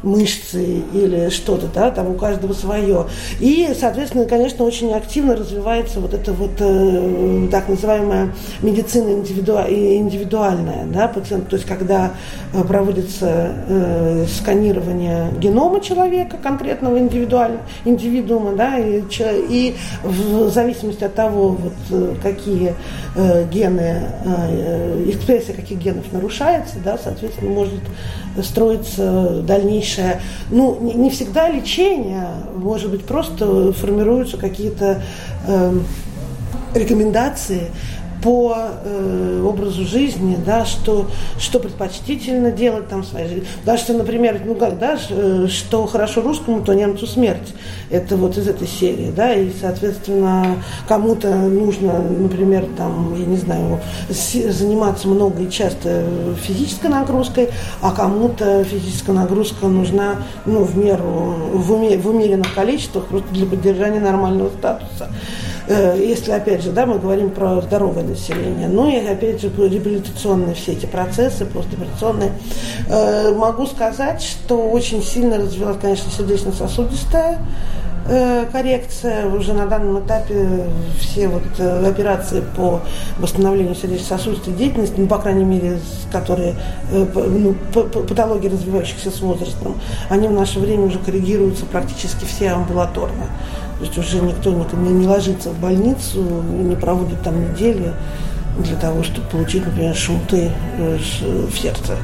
мышцы 0.03 0.82
или 0.94 1.29
что-то, 1.29 1.68
да, 1.74 1.91
там 1.91 2.12
у 2.12 2.13
каждого 2.13 2.53
свое. 2.53 3.08
И, 3.39 3.70
соответственно, 3.79 4.25
конечно, 4.25 4.65
очень 4.65 4.94
активно 4.94 5.36
развивается 5.36 6.00
вот 6.00 6.13
эта 6.13 6.34
вот 6.34 6.51
э, 6.60 7.48
так 7.51 7.68
называемая 7.68 8.34
медицина 8.62 9.12
индивиду... 9.12 9.58
индивидуальная, 9.68 10.86
да, 10.86 11.08
пациент, 11.08 11.50
то 11.50 11.56
есть 11.56 11.68
когда 11.68 12.12
э, 12.53 12.63
проводится 12.63 13.53
э, 13.68 14.25
сканирование 14.27 15.32
генома 15.39 15.82
человека, 15.82 16.38
конкретного 16.41 17.00
индивидуального 17.00 17.62
индивидуума, 17.86 18.56
да, 18.56 18.77
и, 18.77 19.01
и 19.50 19.75
в 20.03 20.50
зависимости 20.50 21.03
от 21.03 21.15
того, 21.15 21.50
вот, 21.50 21.74
э, 21.91 22.15
какие 22.22 22.75
э, 23.15 23.46
гены, 23.51 24.03
э, 24.25 25.03
экспрессия 25.08 25.53
каких 25.53 25.79
генов 25.79 26.12
нарушается, 26.12 26.75
да, 26.84 26.98
соответственно, 27.01 27.51
может 27.51 27.79
строится 28.44 29.41
дальнейшее, 29.41 29.88
ну, 30.50 30.77
не, 30.81 30.93
не 30.93 31.10
всегда 31.10 31.50
лечение, 31.50 32.27
может 32.55 32.91
быть, 32.91 33.05
просто 33.05 33.74
формируются 33.74 34.38
какие-то 34.38 35.01
э, 35.48 35.74
рекомендации, 36.75 37.72
по 38.23 38.55
э, 38.83 39.43
образу 39.45 39.85
жизни, 39.85 40.38
да, 40.45 40.65
что, 40.65 41.07
что 41.39 41.59
предпочтительно 41.59 42.51
делать 42.51 42.88
там 42.89 43.01
в 43.01 43.05
своей 43.05 43.27
жизни. 43.27 43.47
Даже, 43.65 43.83
что, 43.83 43.93
например, 43.93 44.41
ну 44.45 44.55
как, 44.55 44.77
да, 44.79 44.97
э, 45.09 45.47
что 45.47 45.85
хорошо 45.88 46.21
русскому, 46.21 46.61
то 46.61 46.73
немцу 46.73 47.07
смерть. 47.07 47.53
Это 47.89 48.17
вот 48.17 48.38
из 48.38 48.47
этой 48.47 48.67
серии, 48.67 49.11
да, 49.15 49.33
и, 49.33 49.51
соответственно, 49.59 50.57
кому-то 50.88 51.29
нужно, 51.33 51.99
например, 51.99 52.67
там, 52.77 53.15
я 53.17 53.25
не 53.25 53.38
знаю, 53.38 53.79
заниматься 54.09 55.07
много 55.07 55.43
и 55.43 55.49
часто 55.49 56.05
физической 56.41 56.88
нагрузкой, 56.88 57.49
а 57.81 57.91
кому-то 57.91 58.63
физическая 58.63 59.15
нагрузка 59.15 59.67
нужна, 59.67 60.17
ну, 60.45 60.63
в 60.63 60.77
меру, 60.77 61.35
в, 61.53 61.71
уме, 61.73 61.97
в 61.97 62.07
умеренных 62.07 62.53
количествах 62.53 63.05
просто 63.05 63.33
для 63.33 63.45
поддержания 63.45 63.99
нормального 63.99 64.49
статуса. 64.49 65.09
Э, 65.69 65.95
если, 66.03 66.31
опять 66.31 66.63
же, 66.63 66.71
да, 66.71 66.88
мы 66.88 66.97
говорим 66.97 67.29
про 67.29 67.61
здоровое 67.61 68.03
население, 68.03 68.67
ну 68.67 68.89
и, 68.89 69.05
опять 69.05 69.39
же, 69.39 69.51
реабилитационные 69.55 70.55
все 70.55 70.71
эти 70.71 70.88
процессы, 70.88 71.45
постоперационные, 71.45 72.31
э, 72.89 73.31
могу 73.35 73.67
сказать, 73.67 74.21
что 74.23 74.57
очень 74.67 75.03
сильно 75.03 75.38
развилась, 75.38 75.77
конечно, 75.79 76.11
сердечно-сосудистая 76.11 77.38
э, 78.07 78.45
коррекция. 78.51 79.27
Уже 79.27 79.53
на 79.53 79.67
данном 79.67 79.99
этапе 79.99 80.65
все 80.99 81.27
вот 81.27 81.59
операции 81.59 82.43
по 82.57 82.81
восстановлению 83.19 83.75
сердечно-сосудистой 83.75 84.55
деятельности, 84.55 84.95
ну, 84.97 85.05
по 85.05 85.19
крайней 85.19 85.45
мере, 85.45 85.79
которые 86.11 86.55
ну, 86.91 87.53
патологии, 88.07 88.47
развивающихся 88.47 89.11
с 89.11 89.21
возрастом, 89.21 89.75
они 90.09 90.27
в 90.27 90.31
наше 90.31 90.57
время 90.57 90.85
уже 90.85 90.97
коррегируются 90.97 91.67
практически 91.67 92.25
все 92.25 92.49
амбулаторно. 92.49 93.25
То 93.79 93.86
есть 93.86 93.98
уже 93.98 94.19
никто 94.19 94.51
не, 94.51 94.89
не 94.89 95.07
ложится 95.07 95.51
в 95.51 95.59
больницу, 95.59 96.21
не 96.21 96.75
проводит 96.75 97.21
там 97.24 97.51
недели 97.51 97.93
для 98.59 98.75
того, 98.75 99.03
чтобы 99.03 99.27
получить, 99.29 99.65
например, 99.65 99.95
шунты 99.95 100.51
э, 100.77 100.98
в 101.50 101.57
сердце. 101.57 101.95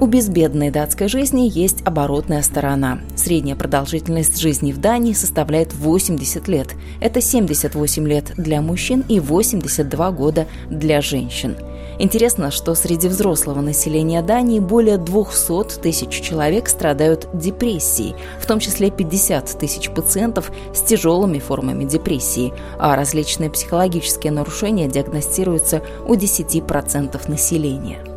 У 0.00 0.06
безбедной 0.06 0.70
датской 0.70 1.08
жизни 1.08 1.48
есть 1.52 1.82
оборотная 1.84 2.42
сторона. 2.42 3.00
Средняя 3.14 3.54
продолжительность 3.54 4.40
жизни 4.40 4.72
в 4.72 4.78
Дании 4.78 5.12
составляет 5.12 5.74
80 5.74 6.48
лет. 6.48 6.74
Это 7.00 7.20
78 7.20 8.08
лет 8.08 8.32
для 8.36 8.60
мужчин 8.62 9.04
и 9.08 9.20
82 9.20 10.10
года 10.10 10.46
для 10.70 11.00
женщин– 11.00 11.54
Интересно, 12.02 12.50
что 12.50 12.74
среди 12.74 13.08
взрослого 13.08 13.60
населения 13.60 14.22
Дании 14.22 14.58
более 14.58 14.96
200 14.96 15.80
тысяч 15.82 16.22
человек 16.22 16.70
страдают 16.70 17.28
депрессией, 17.34 18.16
в 18.40 18.46
том 18.46 18.58
числе 18.58 18.90
50 18.90 19.58
тысяч 19.58 19.90
пациентов 19.90 20.50
с 20.74 20.80
тяжелыми 20.80 21.38
формами 21.40 21.84
депрессии, 21.84 22.54
а 22.78 22.96
различные 22.96 23.50
психологические 23.50 24.32
нарушения 24.32 24.88
диагностируются 24.88 25.82
у 26.08 26.14
10% 26.14 27.30
населения. 27.30 28.09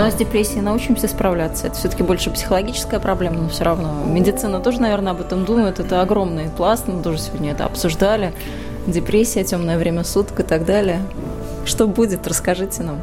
А 0.00 0.10
с 0.10 0.14
депрессией 0.14 0.60
научимся 0.60 1.08
справляться. 1.08 1.66
Это 1.66 1.76
все-таки 1.76 2.04
больше 2.04 2.30
психологическая 2.30 3.00
проблема, 3.00 3.42
но 3.42 3.48
все 3.48 3.64
равно. 3.64 4.04
Медицина 4.06 4.60
тоже, 4.60 4.80
наверное, 4.80 5.12
об 5.12 5.20
этом 5.20 5.44
думает. 5.44 5.80
Это 5.80 6.00
огромный 6.00 6.48
пласт, 6.56 6.86
мы 6.86 7.02
тоже 7.02 7.18
сегодня 7.18 7.50
это 7.50 7.64
обсуждали. 7.64 8.32
Депрессия, 8.86 9.42
темное 9.42 9.76
время 9.76 10.04
суток 10.04 10.38
и 10.38 10.42
так 10.44 10.64
далее. 10.64 11.00
Что 11.66 11.88
будет, 11.88 12.26
расскажите 12.28 12.84
нам. 12.84 13.02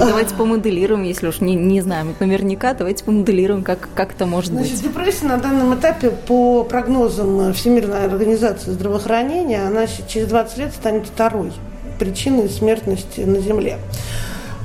Давайте 0.00 0.34
помоделируем, 0.34 1.04
если 1.04 1.28
уж 1.28 1.40
не, 1.40 1.54
не 1.54 1.80
знаем 1.80 2.14
наверняка, 2.18 2.74
давайте 2.74 3.04
помоделируем, 3.04 3.62
как, 3.62 3.88
как 3.94 4.12
это 4.12 4.26
может 4.26 4.52
Значит, 4.52 4.72
быть. 4.72 4.82
Депрессия 4.82 5.26
на 5.26 5.38
данном 5.38 5.74
этапе, 5.74 6.10
по 6.10 6.64
прогнозам 6.64 7.54
Всемирной 7.54 8.04
организации 8.04 8.72
здравоохранения, 8.72 9.66
она 9.66 9.86
через 9.86 10.26
20 10.26 10.58
лет 10.58 10.74
станет 10.74 11.06
второй 11.06 11.52
причиной 11.98 12.50
смертности 12.50 13.20
на 13.20 13.38
Земле. 13.38 13.78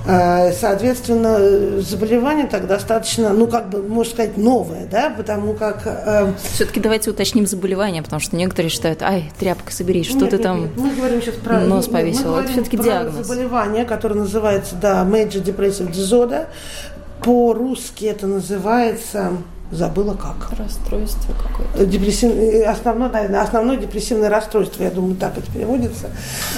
Э, 0.06 0.52
соответственно, 0.54 1.82
заболевание 1.82 2.48
так 2.48 2.68
достаточно, 2.68 3.30
ну, 3.34 3.48
как 3.48 3.70
бы, 3.70 3.84
можно 3.84 4.14
сказать, 4.14 4.38
новое, 4.38 4.88
да, 4.90 5.14
потому 5.16 5.54
как... 5.54 5.84
Э... 5.86 6.34
Все-таки 6.54 6.80
давайте 6.80 7.12
уточним 7.12 7.46
заболевание, 7.46 8.02
потому 8.02 8.20
что 8.20 8.36
некоторые 8.36 8.72
считают, 8.72 9.04
ай, 9.04 9.32
тряпка, 9.40 9.72
соберись, 9.72 10.08
что 10.08 10.20
нет, 10.20 10.32
ты 10.32 10.38
нет, 10.38 10.44
там 10.44 10.62
нет. 10.62 10.72
Мы 10.76 10.96
говорим 10.96 11.22
сейчас 11.22 11.36
про... 11.36 11.60
нос 11.60 11.88
повесил. 11.88 12.36
Это 12.36 12.52
все-таки 12.52 12.78
диагноз. 12.78 13.28
заболевание, 13.28 13.86
которое 13.86 14.16
называется, 14.16 14.76
да, 14.76 15.04
Major 15.04 15.44
Depressive 15.44 15.92
Disorder. 15.92 16.48
По-русски 17.24 18.06
это 18.06 18.26
называется 18.26 19.34
забыла 19.72 20.14
как. 20.14 20.58
Расстройство 20.58 21.34
какое-то. 21.34 21.86
Депрессив... 21.86 22.32
Э, 22.32 22.66
основное, 22.66 23.10
наверное, 23.10 23.42
основное 23.42 23.78
депрессивное 23.78 24.30
расстройство, 24.30 24.84
я 24.84 24.92
думаю, 24.92 25.16
так 25.16 25.38
это 25.38 25.50
переводится. 25.52 26.10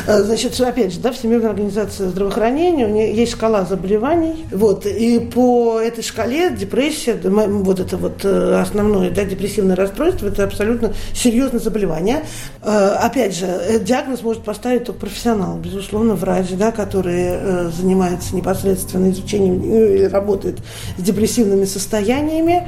Э, 0.08 0.24
значит, 0.24 0.60
опять 0.60 0.94
же, 0.94 1.00
да, 1.00 1.12
Всемирная 1.12 1.52
организация 1.52 2.10
здравоохранения, 2.10 2.86
у 2.86 2.90
нее 2.90 3.16
есть 3.16 3.34
шкала 3.34 3.66
заболеваний, 3.66 4.46
вот, 4.52 4.86
и 4.86 5.20
по 5.20 5.80
этой 5.80 6.04
шкале 6.04 6.50
депрессия, 6.50 7.16
вот 7.24 7.80
это 7.80 7.98
вот 7.98 8.26
э, 8.26 8.60
основное, 8.62 9.12
да, 9.12 9.24
депрессивное 9.24 9.76
расстройство, 9.76 10.28
это 10.28 10.44
абсолютно 10.44 10.94
серьезное 11.14 11.60
заболевание. 11.60 12.24
Опять 12.62 13.36
же, 13.36 13.80
диагноз 13.84 14.24
может 14.24 14.44
поставить 14.44 14.86
только 14.86 15.02
профессионал, 15.02 15.58
безусловно, 15.58 16.16
врач, 16.16 16.48
да, 16.52 16.72
который 16.72 17.72
занимается 17.72 18.36
непосредственно 18.36 19.10
изучением 19.12 19.62
или 19.62 20.06
работает 20.06 20.60
с 20.98 21.02
депрессивными 21.02 21.66
состояниями. 21.66 22.68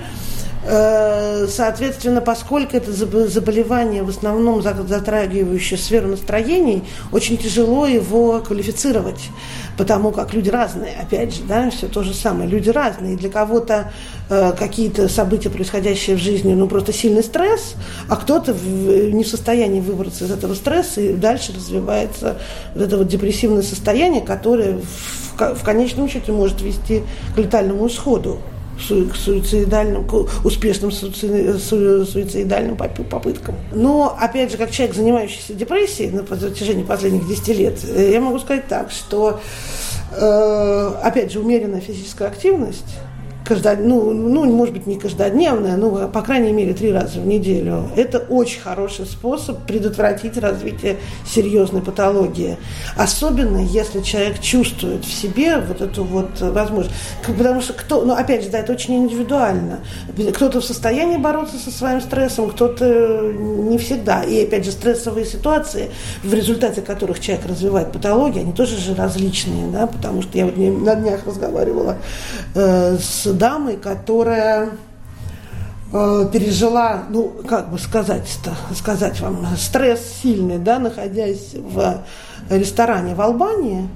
Э, 0.67 1.45
соответственно, 1.47 2.21
поскольку 2.21 2.75
это 2.75 2.91
заболевание 2.91 4.01
в 4.01 4.09
основном 4.09 4.63
затрагивающее 4.63 5.77
сферу 5.77 6.07
настроений, 6.07 6.83
очень 7.11 7.37
тяжело 7.37 7.85
его 7.85 8.39
квалифицировать, 8.39 9.29
потому 9.77 10.11
как 10.11 10.33
люди 10.33 10.49
разные, 10.49 10.95
опять 10.99 11.35
же, 11.35 11.43
да, 11.43 11.69
все 11.69 11.87
то 11.87 12.01
же 12.01 12.15
самое, 12.15 12.49
люди 12.49 12.69
разные. 12.69 13.13
И 13.13 13.17
для 13.17 13.29
кого-то 13.29 13.91
э, 14.29 14.53
какие-то 14.57 15.07
события, 15.07 15.51
происходящие 15.51 16.15
в 16.15 16.19
жизни, 16.19 16.55
ну 16.55 16.67
просто 16.67 16.93
сильный 16.93 17.23
стресс, 17.23 17.75
а 18.09 18.15
кто-то 18.15 18.53
не 18.53 19.23
в 19.23 19.27
состоянии 19.27 19.81
выбраться 19.81 20.25
из 20.25 20.31
этого 20.31 20.55
стресса, 20.55 20.99
и 20.99 21.13
дальше 21.13 21.53
развивается 21.55 22.37
вот 22.73 22.83
это 22.83 22.97
вот 22.97 23.07
депрессивное 23.07 23.61
состояние, 23.61 24.21
которое 24.21 24.79
в 25.37 25.63
конечном 25.63 26.09
счете 26.09 26.31
может 26.31 26.61
вести 26.61 27.03
к 27.35 27.37
летальному 27.37 27.87
исходу 27.87 28.39
к 28.77 29.15
суицидальным, 29.15 30.05
к 30.05 30.13
успешным 30.43 30.91
суицидальным 30.91 32.77
попыткам. 32.77 33.55
Но, 33.73 34.15
опять 34.19 34.51
же, 34.51 34.57
как 34.57 34.71
человек, 34.71 34.95
занимающийся 34.95 35.53
депрессией 35.53 36.11
на 36.11 36.23
протяжении 36.23 36.83
последних 36.83 37.27
10 37.27 37.47
лет, 37.49 37.79
э, 37.83 38.11
я 38.11 38.21
могу 38.21 38.39
сказать 38.39 38.67
так, 38.67 38.91
что, 38.91 39.39
э, 40.11 40.91
опять 41.01 41.31
же, 41.31 41.39
умеренная 41.39 41.81
физическая 41.81 42.27
активность 42.27 42.97
каждод... 43.45 43.79
ну, 43.79 44.11
ну, 44.11 44.45
может 44.45 44.73
быть, 44.73 44.87
не 44.87 44.97
каждодневная, 44.97 45.77
но, 45.77 46.07
по 46.09 46.21
крайней 46.21 46.51
мере, 46.51 46.73
три 46.73 46.91
раза 46.91 47.19
в 47.19 47.27
неделю. 47.27 47.89
Это 47.95 48.19
очень 48.19 48.59
хороший 48.61 49.05
способ 49.05 49.59
предотвратить 49.65 50.37
развитие 50.37 50.97
серьезной 51.25 51.81
патологии. 51.81 52.57
Особенно, 52.97 53.59
если 53.59 54.01
человек 54.01 54.39
чувствует 54.39 55.05
в 55.05 55.13
себе 55.13 55.57
вот 55.57 55.81
эту 55.81 56.03
вот 56.03 56.41
возможность. 56.41 56.95
Потому 57.25 57.61
что 57.61 57.73
кто, 57.73 58.03
ну, 58.03 58.13
опять 58.13 58.43
же, 58.43 58.49
да, 58.49 58.59
это 58.59 58.73
очень 58.73 58.95
индивидуально. 58.95 59.79
Кто-то 60.33 60.61
в 60.61 60.65
состоянии 60.65 61.17
бороться 61.17 61.57
со 61.57 61.71
своим 61.71 62.01
стрессом, 62.01 62.49
кто-то 62.49 63.31
не 63.35 63.77
всегда. 63.77 64.23
И, 64.23 64.43
опять 64.43 64.65
же, 64.65 64.71
стрессовые 64.71 65.25
ситуации, 65.25 65.91
в 66.23 66.33
результате 66.33 66.81
которых 66.81 67.19
человек 67.19 67.45
развивает 67.45 67.91
патологию, 67.91 68.43
они 68.43 68.53
тоже 68.53 68.77
же 68.77 68.95
различные, 68.95 69.67
да, 69.67 69.87
потому 69.87 70.21
что 70.21 70.37
я 70.37 70.45
вот 70.45 70.57
на 70.57 70.95
днях 70.95 71.25
разговаривала 71.25 71.97
э, 72.55 72.97
с 72.97 73.34
дамой, 73.37 73.77
которая 73.77 74.71
э, 75.91 76.29
пережила, 76.31 77.03
ну, 77.09 77.33
как 77.47 77.69
бы 77.69 77.79
сказать-то, 77.79 78.55
сказать 78.75 79.19
вам, 79.19 79.45
стресс 79.57 80.01
сильный, 80.21 80.57
да, 80.57 80.79
находясь 80.79 81.53
в 81.53 82.03
ресторане 82.49 83.15
в 83.15 83.21
Албании. 83.21 83.87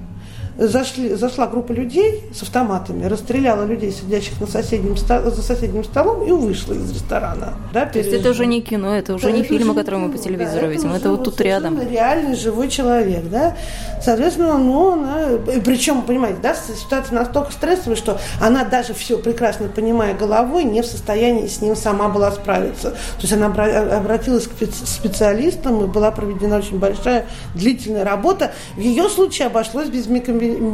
Зашли, 0.68 1.16
зашла 1.16 1.48
группа 1.48 1.72
людей 1.72 2.24
с 2.34 2.44
автоматами, 2.44 3.06
расстреляла 3.06 3.66
людей, 3.66 3.92
сидящих 3.92 4.40
на 4.42 4.48
соседнем, 4.48 4.98
за 4.98 5.42
соседним 5.42 5.84
столом, 5.84 6.24
и 6.24 6.32
вышла 6.32 6.74
из 6.74 6.92
ресторана. 6.92 7.54
Да, 7.74 7.86
То 7.86 8.00
есть 8.00 8.12
это 8.12 8.30
уже 8.30 8.46
не 8.46 8.62
кино, 8.62 8.96
это 8.96 9.16
уже 9.16 9.26
да, 9.26 9.32
не 9.32 9.44
фильмы, 9.44 9.74
которые 9.74 10.08
мы 10.08 10.12
по 10.12 10.18
телевизору 10.18 10.68
да, 10.68 10.68
видим, 10.68 10.90
это, 10.90 10.98
это 10.98 11.12
вот 11.12 11.24
тут 11.24 11.42
рядом. 11.42 11.80
реальный 11.90 12.36
живой 12.36 12.70
человек, 12.70 13.24
да. 13.30 13.56
Соответственно, 14.04 14.58
ну, 14.58 14.94
она, 14.94 15.38
причем, 15.64 16.02
понимаете, 16.02 16.40
да, 16.42 16.56
ситуация 16.56 17.16
настолько 17.16 17.52
стрессовая, 17.52 17.96
что 17.96 18.20
она 18.42 18.64
даже 18.64 18.94
все 18.94 19.18
прекрасно 19.18 19.68
понимая 19.68 20.14
головой, 20.14 20.64
не 20.64 20.82
в 20.82 20.86
состоянии 20.86 21.48
с 21.48 21.62
ним 21.62 21.76
сама 21.76 22.10
была 22.10 22.32
справиться. 22.32 22.92
То 22.92 23.22
есть 23.22 23.34
она 23.34 23.48
обратилась 23.48 24.48
к 24.48 24.52
специалистам, 24.86 25.84
и 25.84 25.88
была 25.88 26.12
проведена 26.12 26.58
очень 26.58 26.80
большая 26.80 27.26
длительная 27.56 28.04
работа. 28.04 28.52
В 28.76 28.80
ее 28.80 29.10
случае 29.10 29.48
обошлось 29.48 29.90
без, 29.90 30.08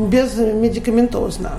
без 0.10 0.36
медикаментозно. 0.36 1.52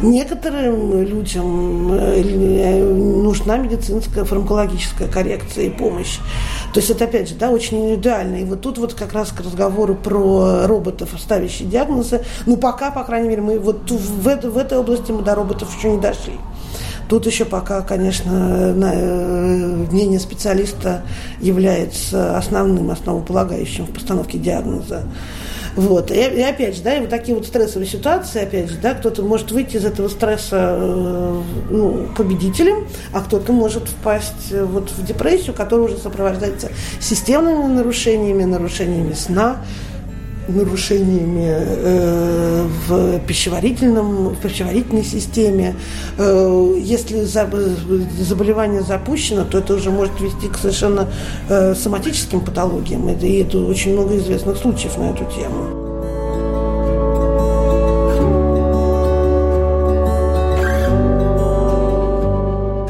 Некоторым 0.00 1.02
людям 1.02 1.92
э, 1.92 2.82
нужна 2.82 3.56
медицинская 3.56 4.24
фармакологическая 4.24 5.08
коррекция 5.08 5.64
и 5.66 5.70
помощь. 5.70 6.18
То 6.72 6.80
есть 6.80 6.90
это, 6.90 7.04
опять 7.04 7.28
же, 7.28 7.34
да, 7.34 7.50
очень 7.50 7.84
индивидуально. 7.84 8.36
И 8.36 8.44
вот 8.44 8.60
тут 8.60 8.78
вот 8.78 8.94
как 8.94 9.12
раз 9.12 9.30
к 9.30 9.40
разговору 9.40 9.94
про 9.94 10.66
роботов, 10.66 11.10
ставящие 11.18 11.68
диагнозы, 11.68 12.22
ну, 12.46 12.56
пока, 12.56 12.90
по 12.90 13.04
крайней 13.04 13.28
мере, 13.28 13.42
мы 13.42 13.58
вот 13.58 13.90
в, 13.90 14.28
это, 14.28 14.50
в 14.50 14.58
этой 14.58 14.78
области 14.78 15.12
мы 15.12 15.22
до 15.22 15.34
роботов 15.34 15.74
еще 15.76 15.90
не 15.92 16.00
дошли. 16.00 16.34
Тут 17.08 17.26
еще 17.26 17.44
пока, 17.44 17.82
конечно, 17.82 18.30
э, 18.32 19.86
мнение 19.90 20.18
специалиста 20.18 21.02
является 21.40 22.36
основным, 22.36 22.90
основополагающим 22.90 23.84
в 23.86 23.90
постановке 23.90 24.38
диагноза. 24.38 25.04
Вот. 25.76 26.10
И, 26.10 26.14
и 26.14 26.40
опять 26.40 26.76
же, 26.76 26.82
да, 26.82 26.96
и 26.96 27.00
вот 27.00 27.10
такие 27.10 27.34
вот 27.34 27.46
стрессовые 27.46 27.88
ситуации, 27.88 28.42
опять 28.42 28.70
же, 28.70 28.76
да, 28.78 28.94
кто-то 28.94 29.22
может 29.22 29.50
выйти 29.50 29.76
из 29.76 29.84
этого 29.84 30.08
стресса 30.08 30.76
э, 30.78 31.42
ну, 31.70 32.06
победителем, 32.16 32.86
а 33.12 33.20
кто-то 33.20 33.52
может 33.52 33.88
впасть 33.88 34.52
э, 34.52 34.64
вот 34.64 34.90
в 34.90 35.04
депрессию, 35.04 35.54
которая 35.54 35.86
уже 35.86 35.98
сопровождается 35.98 36.70
системными 37.00 37.66
нарушениями, 37.74 38.44
нарушениями 38.44 39.12
сна, 39.14 39.56
нарушениями 40.48 41.48
э, 41.48 42.66
в, 42.86 43.20
пищеварительном, 43.20 44.28
в 44.28 44.36
пищеварительной 44.36 45.04
системе. 45.04 45.74
Э, 46.18 46.74
если 46.78 47.22
заболевание 47.22 48.82
запущено, 48.82 49.44
то 49.44 49.58
это 49.58 49.74
уже 49.74 49.90
может 49.90 50.20
вести 50.20 50.48
к 50.48 50.58
совершенно 50.58 51.08
э, 51.48 51.74
соматическим 51.74 52.40
патологиям. 52.40 53.08
И 53.08 53.42
это 53.42 53.58
очень 53.58 53.92
много 53.92 54.16
известных 54.16 54.58
случаев 54.58 54.96
на 54.98 55.10
эту 55.10 55.24
тему. 55.24 55.83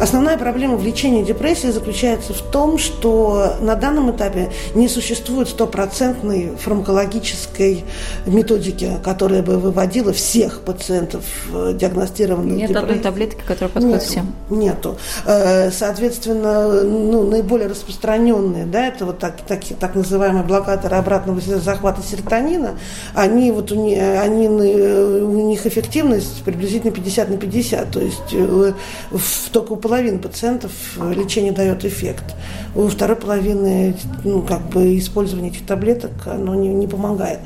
Основная 0.05 0.37
проблема 0.37 0.77
в 0.77 0.85
лечении 0.85 1.25
депрессии 1.25 1.69
заключается 1.69 2.35
в 2.35 2.43
том, 2.43 2.77
что 2.77 3.55
на 3.63 3.75
данном 3.75 4.15
этапе 4.15 4.51
не 4.75 4.87
существует 4.87 5.49
стопроцентной 5.49 6.57
фармакологической 6.59 7.85
методики, 8.27 8.99
которая 9.03 9.43
бы 9.43 9.57
выводила 9.57 10.13
всех 10.13 10.61
пациентов 10.61 11.25
э, 11.55 11.73
диагностированных 11.73 12.55
Нет 12.55 12.77
одной 12.77 12.99
таблетки, 12.99 13.41
которая 13.47 13.71
подходит 13.71 13.95
нету, 13.95 14.05
всем? 14.05 14.35
Нету. 14.51 14.99
Э, 15.25 15.71
соответственно, 15.71 16.83
ну, 16.83 17.27
наиболее 17.27 17.69
распространенные, 17.69 18.67
да, 18.67 18.89
это 18.89 19.07
вот 19.07 19.21
так, 19.21 19.39
так, 19.49 19.61
так 19.81 19.95
называемые 19.95 20.45
блокаторы 20.45 20.97
обратного 20.97 21.41
захвата 21.41 22.03
серотонина, 22.03 22.77
они 23.15 23.51
вот 23.53 23.73
у 23.73 23.75
них, 23.77 24.03
они, 24.21 24.49
у 24.49 25.49
них 25.49 25.65
эффективность 25.65 26.43
приблизительно 26.43 26.93
50 26.93 27.31
на 27.31 27.37
50, 27.39 27.91
то 27.91 28.01
есть 28.01 28.35
э, 28.35 28.73
только 29.51 29.73
у 29.73 29.77
половины 29.77 29.94
пациентов 30.19 30.73
лечение 31.15 31.53
дает 31.53 31.85
эффект. 31.85 32.35
У 32.75 32.89
второй 32.89 33.17
половины 33.17 33.97
ну, 34.25 34.43
как 34.43 34.69
бы 34.69 34.99
использование 34.99 35.51
этих 35.53 35.65
таблеток 35.65 36.11
оно 36.27 36.55
не, 36.55 36.69
не 36.69 36.87
помогает. 36.89 37.39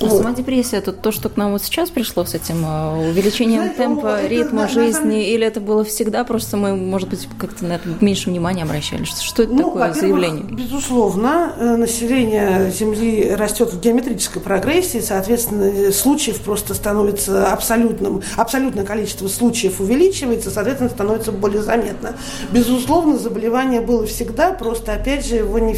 А 0.00 0.04
вот. 0.04 0.18
сама 0.18 0.32
депрессия 0.32 0.76
это 0.76 0.92
то, 0.92 1.12
что 1.12 1.28
к 1.28 1.36
нам 1.36 1.52
вот 1.52 1.62
сейчас 1.62 1.90
пришло 1.90 2.24
с 2.24 2.34
этим 2.34 2.64
э, 2.64 3.10
увеличением 3.10 3.62
Знаете, 3.62 3.76
темпа, 3.76 4.26
ритма 4.26 4.64
это, 4.64 4.72
жизни, 4.72 5.16
на, 5.16 5.22
или 5.22 5.46
это 5.46 5.60
было 5.60 5.84
всегда, 5.84 6.24
просто 6.24 6.56
мы, 6.56 6.76
может 6.76 7.08
быть, 7.08 7.28
как-то 7.38 7.64
на 7.64 7.74
это 7.74 7.88
меньше 8.00 8.30
внимания 8.30 8.62
обращали? 8.62 9.04
Что, 9.04 9.42
это 9.42 9.52
ну, 9.52 9.64
такое 9.64 9.92
заявление? 9.92 10.44
Безусловно, 10.44 11.52
э, 11.58 11.76
население 11.76 12.70
Земли 12.70 13.34
растет 13.34 13.72
в 13.72 13.80
геометрической 13.80 14.40
прогрессии, 14.40 15.00
соответственно, 15.00 15.92
случаев 15.92 16.40
просто 16.40 16.74
становится 16.74 17.52
абсолютным, 17.52 18.22
абсолютное 18.36 18.84
количество 18.84 19.28
случаев 19.28 19.80
увеличивается, 19.80 20.50
соответственно, 20.50 20.90
становится 20.90 21.32
более 21.32 21.62
заметно. 21.80 22.14
Безусловно, 22.52 23.16
заболевание 23.18 23.80
было 23.80 24.06
всегда, 24.06 24.52
просто, 24.52 24.92
опять 24.92 25.26
же, 25.26 25.36
его 25.36 25.58
не, 25.58 25.74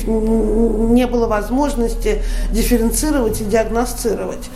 не 0.94 1.06
было 1.06 1.26
возможности 1.26 2.22
дифференцировать 2.50 3.40
и 3.40 3.44
диагностировать. 3.44 4.50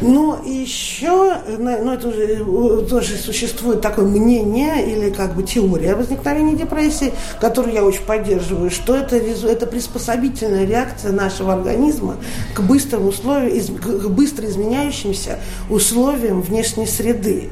Но 0.00 0.40
еще, 0.44 1.38
ну, 1.58 1.92
это 1.92 2.08
уже 2.08 2.84
тоже 2.86 3.16
существует 3.16 3.80
такое 3.80 4.04
мнение 4.04 4.86
или 4.86 5.10
как 5.10 5.34
бы 5.34 5.42
теория 5.42 5.94
возникновения 5.94 6.54
депрессии, 6.54 7.12
которую 7.40 7.74
я 7.74 7.82
очень 7.82 8.02
поддерживаю, 8.02 8.70
что 8.70 8.94
это, 8.94 9.16
это 9.16 9.66
приспособительная 9.66 10.66
реакция 10.66 11.12
нашего 11.12 11.54
организма 11.54 12.16
к 12.54 12.60
быстрым 12.60 13.08
условиям, 13.08 13.76
к 13.76 14.08
быстро 14.08 14.46
изменяющимся 14.46 15.38
условиям 15.70 16.42
внешней 16.42 16.86
среды. 16.86 17.50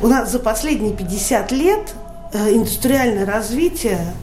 У 0.00 0.06
нас 0.06 0.32
за 0.32 0.38
последние 0.38 0.94
50 0.94 1.52
лет 1.52 1.94
Э, 1.94 2.01
индустриальное 2.32 3.26
развитие 3.26 4.14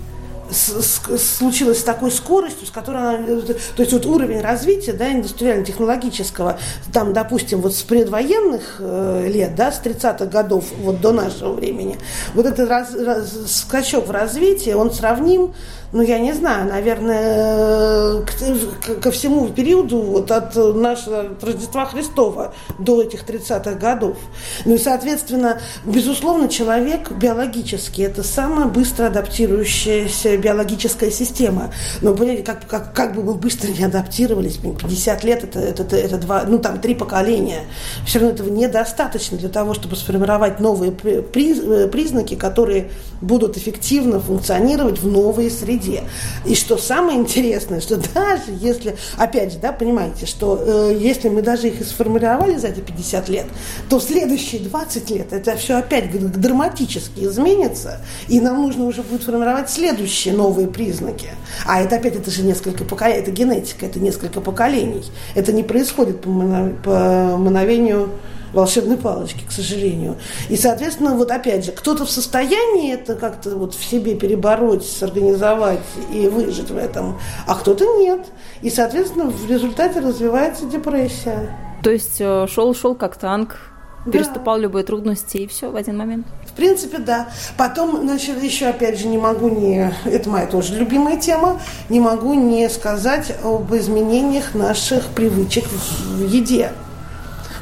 случилось 0.52 1.80
с 1.80 1.84
такой 1.84 2.12
скоростью, 2.12 2.67
с 2.67 2.72
которой 2.72 2.98
она, 2.98 3.15
э, 3.28 3.41
то 3.41 3.82
есть 3.82 3.93
вот 3.93 4.06
уровень 4.06 4.41
развития, 4.41 4.93
да, 4.93 5.12
индустриально-технологического, 5.12 6.58
там, 6.91 7.13
допустим, 7.13 7.62
вот 7.62 7.76
с 7.76 7.84
предвоенных 7.84 8.78
э, 8.80 9.28
лет, 9.28 9.56
да, 9.56 9.72
с 9.72 9.80
30-х 9.82 10.26
годов 10.26 10.65
вот 10.82 11.02
до 11.02 11.12
нашего 11.12 11.54
времени, 11.54 11.98
вот 12.34 12.45
этот 12.45 12.69
раз, 12.69 12.95
раз, 12.95 13.32
скачок 13.48 14.08
в 14.08 14.12
развитии, 14.12 14.72
он 14.72 14.91
сравним 14.91 15.54
ну, 15.91 16.04
я 16.04 16.19
не 16.19 16.34
знаю, 16.34 16.69
наверное, 16.69 18.21
к, 18.21 19.02
ко 19.02 19.12
всему 19.12 19.47
периоду 19.47 19.97
вот 20.02 20.30
от 20.30 20.56
нашего 20.56 21.25
Рождества 21.41 21.86
Христова 21.86 22.54
до 22.78 23.02
этих 23.02 23.23
30-х 23.23 23.73
годов. 23.73 24.17
Ну 24.65 24.75
и, 24.75 24.78
соответственно, 24.78 25.60
безусловно, 25.86 26.47
человек 26.47 27.12
биологически– 27.12 28.02
это 28.04 28.21
самая 28.21 28.67
быстро 28.67 29.08
адаптирующаяся 29.08 30.38
биологическая 30.38 31.10
система. 31.10 31.73
Но, 32.02 32.13
понимаете, 32.13 32.43
как, 32.43 32.67
как, 32.67 32.93
как 32.93 33.15
бы 33.15 33.23
мы 33.23 33.34
быстро 33.34 33.69
не 33.69 33.84
адаптировались, 33.84 34.58
50 34.58 35.23
лет 35.23 35.43
это, 35.43 35.60
это, 35.60 35.95
это, 35.95 36.17
два, 36.17 36.43
ну, 36.47 36.60
там, 36.60 36.80
три 36.80 36.93
поколения. 36.93 37.62
Все 38.06 38.19
равно 38.19 38.36
этого 38.36 38.49
недостаточно 38.49 39.39
для 39.39 39.49
того, 39.49 39.73
чтобы 39.73 39.95
сформировать 39.95 40.60
новые 40.60 40.91
признаки, 40.91 42.36
которые 42.36 42.91
будут 43.21 43.58
эффективно 43.58 44.19
функционировать 44.19 44.99
в 44.99 45.08
новой 45.08 45.49
среде 45.49 45.78
среде. 45.79 46.03
И 46.45 46.55
что 46.55 46.77
самое 46.77 47.19
интересное, 47.19 47.81
что 47.81 47.97
даже 47.97 48.51
если, 48.59 48.95
опять 49.17 49.53
же, 49.53 49.59
да, 49.59 49.71
понимаете, 49.71 50.25
что 50.25 50.61
э, 50.61 50.97
если 50.99 51.29
мы 51.29 51.41
даже 51.41 51.67
их 51.67 51.81
и 51.81 51.83
сформировали 51.83 52.57
за 52.57 52.67
эти 52.67 52.79
50 52.79 53.29
лет, 53.29 53.45
то 53.89 53.99
следующие 53.99 54.61
20 54.61 55.09
лет 55.11 55.33
это 55.33 55.55
все 55.57 55.77
опять 55.77 56.09
драматически 56.31 57.25
изменится, 57.25 58.01
и 58.27 58.39
нам 58.39 58.61
нужно 58.61 58.85
уже 58.85 59.01
будет 59.01 59.23
формировать 59.23 59.69
следующие 59.69 60.33
новые 60.33 60.67
признаки. 60.67 61.29
А 61.65 61.81
это 61.81 61.95
опять, 61.95 62.15
это 62.15 62.31
же 62.31 62.43
несколько 62.43 62.83
поколений, 62.83 63.21
это 63.21 63.31
генетика, 63.31 63.85
это 63.85 63.99
несколько 63.99 64.41
поколений. 64.41 65.03
Это 65.35 65.51
не 65.51 65.63
происходит 65.63 66.21
по 66.21 66.29
мановению 66.29 68.09
волшебной 68.53 68.97
палочки, 68.97 69.43
к 69.47 69.51
сожалению. 69.51 70.17
И, 70.49 70.55
соответственно, 70.55 71.15
вот 71.15 71.31
опять 71.31 71.65
же, 71.65 71.71
кто-то 71.71 72.05
в 72.05 72.12
состоянии 72.12 72.93
это 72.93 73.15
как-то 73.15 73.55
вот 73.55 73.73
в 73.73 73.83
себе 73.83 74.15
перебороть, 74.15 74.85
сорганизовать 74.85 75.79
и 76.13 76.27
выжить 76.27 76.69
в 76.69 76.77
этом, 76.77 77.19
а 77.47 77.55
кто-то 77.55 77.85
нет. 77.99 78.25
И, 78.62 78.69
соответственно, 78.69 79.25
в 79.25 79.49
результате 79.49 79.99
развивается 79.99 80.65
депрессия. 80.65 81.49
То 81.83 81.91
есть 81.91 82.17
шел-шел 82.17 82.93
э, 82.93 82.95
как 82.95 83.17
танк, 83.17 83.57
да. 84.05 84.12
переступал 84.12 84.57
любые 84.57 84.83
трудности 84.83 85.38
и 85.38 85.47
все 85.47 85.69
в 85.69 85.75
один 85.75 85.97
момент. 85.97 86.27
В 86.45 86.53
принципе, 86.53 86.97
да. 86.97 87.29
Потом, 87.57 88.01
значит, 88.01 88.41
еще 88.41 88.67
опять 88.67 88.99
же 88.99 89.07
не 89.07 89.17
могу 89.17 89.49
не, 89.49 89.93
это 90.05 90.29
моя 90.29 90.47
тоже 90.47 90.75
любимая 90.75 91.17
тема, 91.17 91.59
не 91.89 91.99
могу 91.99 92.33
не 92.33 92.69
сказать 92.69 93.33
об 93.43 93.73
изменениях 93.73 94.55
наших 94.55 95.07
привычек 95.07 95.65
в 95.65 96.27
еде. 96.27 96.71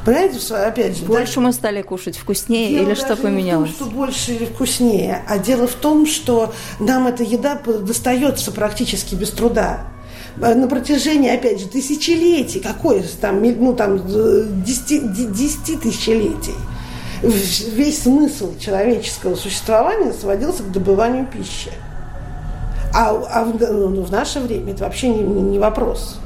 Понимаете, 0.08 0.56
опять 0.56 0.98
же... 0.98 1.04
Больше 1.04 1.36
да? 1.36 1.42
мы 1.42 1.52
стали 1.52 1.82
кушать 1.82 2.16
вкуснее 2.16 2.70
дело 2.70 2.88
или 2.88 2.94
что 2.94 3.18
поменялось? 3.18 3.72
Не 3.72 3.76
в 3.76 3.78
том, 3.78 3.88
что 3.90 3.98
больше 3.98 4.32
или 4.36 4.46
вкуснее, 4.46 5.22
а 5.28 5.38
дело 5.38 5.68
в 5.68 5.74
том, 5.74 6.06
что 6.06 6.54
нам 6.80 7.08
эта 7.08 7.24
еда 7.24 7.60
достается 7.66 8.54
практически 8.54 9.16
без 9.16 9.32
труда. 9.32 9.82
э, 10.40 10.56
на 10.56 10.70
протяжении, 10.70 11.30
опять 11.30 11.60
же, 11.60 11.68
тысячелетий, 11.68 12.62
какой 12.62 13.04
там, 13.20 13.44
ну 13.44 13.74
там, 13.74 13.98
десяти, 14.64 15.02
десяти 15.02 15.76
тысячелетий, 15.76 16.56
весь 17.22 18.04
смысл 18.04 18.58
человеческого 18.58 19.36
существования 19.36 20.14
сводился 20.14 20.64
к 20.64 20.72
добыванию 20.72 21.28
пищи. 21.28 21.72
А, 22.94 23.10
а 23.10 23.44
в, 23.44 23.60
ну, 23.60 24.04
в 24.04 24.10
наше 24.10 24.40
время 24.40 24.72
это 24.72 24.86
вообще 24.86 25.10
не, 25.10 25.22
не 25.22 25.60
вопрос. 25.60 26.18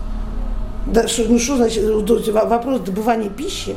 Да, 0.87 1.07
что, 1.07 1.23
ну 1.25 1.39
что 1.39 1.57
значит 1.57 1.83
вопрос 1.83 2.81
добывания 2.81 3.29
пищи? 3.29 3.75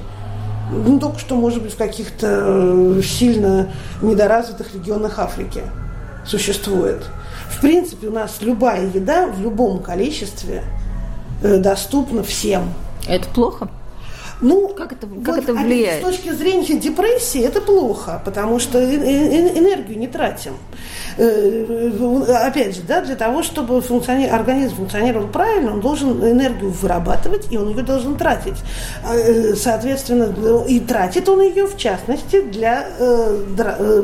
Ну, 0.71 0.99
только 0.99 1.19
что, 1.19 1.37
может 1.37 1.62
быть, 1.62 1.75
в 1.75 1.77
каких-то 1.77 2.27
э, 2.43 3.03
сильно 3.03 3.71
недоразвитых 4.01 4.75
регионах 4.75 5.19
Африки 5.19 5.61
существует. 6.27 7.05
В 7.51 7.61
принципе, 7.61 8.09
у 8.09 8.12
нас 8.12 8.38
любая 8.40 8.87
еда 8.87 9.27
в 9.27 9.40
любом 9.43 9.81
количестве 9.81 10.64
э, 11.43 11.59
доступна 11.59 12.23
всем. 12.23 12.73
Это 13.07 13.29
плохо? 13.29 13.69
Ну, 14.45 14.69
как 14.69 14.93
это, 14.93 15.07
как 15.07 15.37
вот, 15.37 15.39
это 15.39 15.55
влияет? 15.55 16.03
С 16.03 16.07
точки 16.07 16.31
зрения 16.31 16.79
депрессии 16.79 17.41
это 17.41 17.63
плохо, 17.63 18.21
потому 18.27 18.59
что 18.59 18.79
энергию 18.79 19.99
не 19.99 20.07
тратим. 20.07 20.53
Э, 21.17 22.47
опять 22.47 22.77
же, 22.77 22.83
да, 22.83 23.01
для 23.01 23.17
того, 23.17 23.43
чтобы 23.43 23.81
функциони... 23.81 24.27
организм 24.27 24.77
функционировал 24.77 25.29
правильно, 25.29 25.73
он 25.73 25.81
должен 25.81 26.23
энергию 26.23 26.71
вырабатывать, 26.71 27.51
и 27.51 27.57
он 27.57 27.71
ее 27.71 27.83
должен 27.83 28.17
тратить. 28.17 28.59
Э, 29.11 29.55
соответственно, 29.55 30.35
и 30.69 30.79
тратит 30.79 31.27
он 31.27 31.41
ее, 31.41 31.67
в 31.67 31.79
частности, 31.79 32.43
для 32.43 32.87
э, 32.99 33.45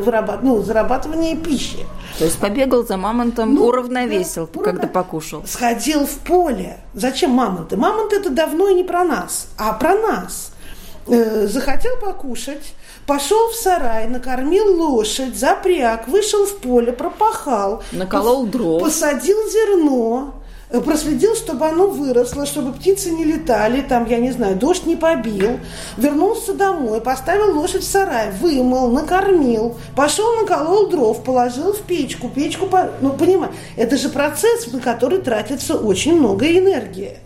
вырабат... 0.03 0.43
ну, 0.43 0.63
зарабатывания 0.63 1.37
пищи. 1.37 1.85
То 2.21 2.27
есть 2.27 2.39
побегал 2.39 2.87
за 2.87 2.99
мамонтом, 2.99 3.55
ну, 3.55 3.65
уравновесил, 3.65 4.47
да, 4.53 4.63
когда 4.63 4.87
покушал. 4.87 5.43
Сходил 5.47 6.05
в 6.05 6.19
поле. 6.19 6.77
Зачем 6.93 7.31
мамонты? 7.31 7.79
Мамонты 7.79 8.17
это 8.17 8.29
давно 8.29 8.69
и 8.69 8.75
не 8.75 8.85
про 8.85 9.05
нас, 9.05 9.49
а 9.57 9.73
про 9.73 9.95
нас. 9.95 10.53
захотел 11.07 11.97
покушать, 11.97 12.75
Пошел 13.07 13.49
в 13.49 13.55
сарай, 13.57 14.07
накормил 14.07 14.81
лошадь, 14.81 15.35
запряг, 15.35 16.07
вышел 16.07 16.47
в 16.47 16.59
поле, 16.59 16.93
пропахал. 16.93 17.83
Наколол 17.91 18.47
дров. 18.47 18.83
Посадил 18.83 19.37
зерно, 19.51 20.35
э, 20.35 20.40
проследил, 20.79 21.35
чтобы 21.35 21.67
оно 21.67 21.89
выросло, 21.89 22.47
чтобы 22.47 22.73
птицы 22.73 23.11
не 23.11 23.25
летали, 23.25 23.81
там, 23.81 24.07
я 24.07 24.19
не 24.19 24.31
знаю, 24.31 24.57
дождь 24.57 24.87
не 24.87 24.95
побил, 24.95 25.59
вернулся 25.97 26.55
домой, 26.55 27.01
поставил 27.01 27.59
лошадь 27.59 27.83
в 27.83 27.91
сарай, 27.91 28.31
вымыл, 28.31 28.89
накормил, 28.91 29.77
пошел 29.97 30.37
наколол 30.37 30.89
дров, 30.89 31.25
положил 31.25 31.73
в 31.73 31.81
печку, 31.81 32.29
печку, 32.29 32.69
ну, 33.01 33.13
понимаешь, 33.13 33.55
это 33.77 33.97
же 33.97 34.09
процесс, 34.11 34.73
на 34.73 34.81
который 34.81 35.19
тратится 35.19 35.75
очень 35.75 36.17
много 36.17 36.47
энергии. 36.47 37.19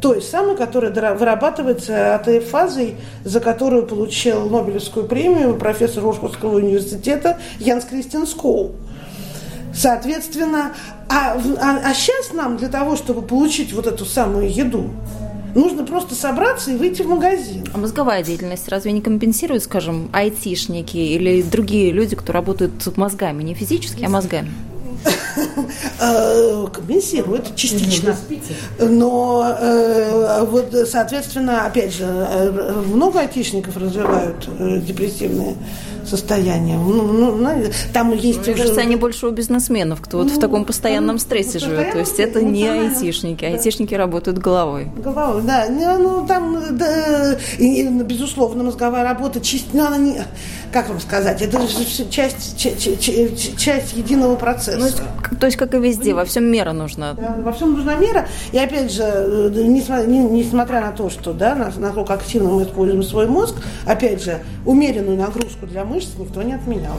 Той 0.00 0.22
самой, 0.22 0.56
которая 0.56 1.14
вырабатывается 1.14 2.14
АТФ-фазой, 2.14 2.96
за 3.24 3.40
которую 3.40 3.84
получил 3.84 4.48
Нобелевскую 4.48 5.06
премию 5.06 5.56
профессор 5.56 6.04
Рошкутского 6.04 6.56
университета 6.56 7.38
Янс 7.58 7.84
Кристиан 7.84 8.24
Скоу. 8.26 8.76
Соответственно, 9.78 10.74
а, 11.08 11.34
а, 11.34 11.80
а 11.84 11.94
сейчас 11.94 12.32
нам 12.32 12.56
для 12.56 12.68
того, 12.68 12.96
чтобы 12.96 13.22
получить 13.22 13.72
вот 13.72 13.86
эту 13.86 14.04
самую 14.04 14.52
еду, 14.52 14.90
Нужно 15.54 15.84
просто 15.84 16.14
собраться 16.14 16.70
и 16.70 16.76
выйти 16.76 17.02
в 17.02 17.08
магазин. 17.08 17.64
А 17.72 17.78
мозговая 17.78 18.22
деятельность 18.22 18.68
разве 18.68 18.92
не 18.92 19.00
компенсирует, 19.00 19.64
скажем, 19.64 20.10
айтишники 20.12 20.98
или 20.98 21.42
другие 21.42 21.90
люди, 21.90 22.14
кто 22.14 22.34
работают 22.34 22.74
мозгами, 22.96 23.42
не 23.42 23.54
физически, 23.54 24.04
а 24.04 24.10
мозгами? 24.10 24.50
Э, 26.00 26.66
компенсирует 26.72 27.54
частично. 27.56 28.16
Но 28.80 29.56
э, 29.58 30.44
вот, 30.48 30.74
соответственно, 30.88 31.66
опять 31.66 31.92
же, 31.94 32.04
э, 32.04 32.82
много 32.86 33.20
айтишников 33.20 33.76
развивают 33.76 34.48
депрессивные 34.84 35.56
состояния. 36.08 36.78
Ну, 36.78 37.02
ну, 37.12 37.64
там 37.92 38.12
есть 38.12 38.40
Мне 38.40 38.54
уже... 38.54 38.62
кажется, 38.62 38.80
они 38.80 38.96
больше 38.96 39.26
у 39.26 39.30
бизнесменов, 39.30 40.00
кто 40.00 40.18
ну, 40.18 40.24
вот 40.24 40.32
в 40.32 40.40
таком 40.40 40.64
постоянном 40.64 41.16
ну, 41.16 41.20
стрессе 41.20 41.58
живет. 41.58 41.92
То 41.92 41.98
есть 41.98 42.18
это 42.18 42.42
не 42.42 42.66
айтишники. 42.66 43.44
Да. 43.44 43.52
Айтишники 43.52 43.94
работают 43.94 44.38
головой. 44.38 44.90
Головой, 44.96 45.42
да. 45.42 45.66
Ну, 45.68 46.26
там, 46.26 46.76
да, 46.76 47.36
и, 47.58 47.86
безусловно, 47.88 48.64
мозговая 48.64 49.04
работа, 49.04 49.40
ну, 49.72 49.86
она 49.86 49.98
не, 49.98 50.22
как 50.72 50.88
вам 50.88 51.00
сказать, 51.00 51.42
это 51.42 51.60
же 51.60 51.84
часть, 52.10 52.58
часть, 52.58 53.58
часть 53.58 53.92
единого 53.96 54.36
процесса. 54.36 54.78
Ну, 54.78 54.97
то 55.38 55.46
есть, 55.46 55.58
как 55.58 55.74
и 55.74 55.78
везде, 55.78 56.14
во 56.14 56.24
всем 56.24 56.44
мера 56.44 56.72
нужна. 56.72 57.12
Да, 57.12 57.36
во 57.38 57.52
всем 57.52 57.74
нужна 57.74 57.96
мера. 57.96 58.26
И 58.52 58.58
опять 58.58 58.90
же, 58.90 59.02
э, 59.04 59.50
несмотря 59.54 60.80
на 60.80 60.92
то, 60.92 61.10
что, 61.10 61.32
да, 61.32 61.54
на, 61.54 61.92
то, 61.92 62.04
как 62.04 62.20
активно 62.20 62.48
мы 62.48 62.62
используем 62.62 63.02
свой 63.02 63.26
мозг, 63.26 63.56
опять 63.86 64.22
же, 64.22 64.40
умеренную 64.64 65.16
нагрузку 65.16 65.66
для 65.66 65.84
мышц 65.84 65.98
мышц 65.98 66.10
никто 66.18 66.42
не 66.42 66.52
отменял. 66.52 66.94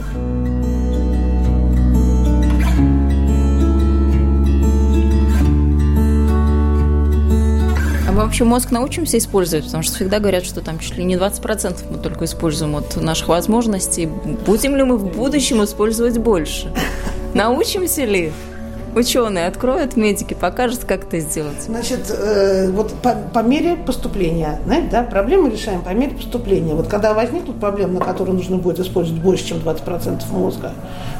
А 8.07 8.11
мы 8.11 8.23
вообще 8.23 8.43
мозг 8.43 8.71
научимся 8.71 9.17
использовать? 9.17 9.65
Потому 9.65 9.83
что 9.83 9.95
всегда 9.95 10.19
говорят, 10.19 10.43
что 10.43 10.61
там 10.61 10.79
чуть 10.79 10.97
ли 10.97 11.05
не 11.05 11.15
20% 11.15 11.91
мы 11.91 11.97
только 11.99 12.25
используем 12.25 12.75
от 12.75 12.95
наших 12.97 13.29
возможностей. 13.29 14.09
Будем 14.45 14.75
ли 14.75 14.83
мы 14.83 14.97
в 14.97 15.05
будущем 15.15 15.63
использовать 15.63 16.17
больше? 16.17 16.73
Научимся 17.33 18.05
ли? 18.05 18.31
ученые 18.95 19.47
откроют, 19.47 19.95
медики 19.95 20.33
покажут, 20.33 20.79
как 20.85 21.03
это 21.03 21.19
сделать? 21.19 21.61
Значит, 21.61 22.09
э, 22.09 22.69
вот 22.71 22.93
по, 23.01 23.13
по 23.33 23.39
мере 23.39 23.75
поступления, 23.75 24.59
знаете, 24.65 24.87
да, 24.91 25.03
проблемы 25.03 25.49
решаем 25.49 25.81
по 25.81 25.89
мере 25.89 26.15
поступления. 26.15 26.73
Вот 26.73 26.87
когда 26.87 27.13
возникнут 27.13 27.59
проблемы, 27.59 27.99
на 27.99 28.05
которые 28.05 28.35
нужно 28.35 28.57
будет 28.57 28.79
использовать 28.79 29.21
больше, 29.21 29.45
чем 29.47 29.57
20% 29.57 30.21
мозга, 30.31 30.73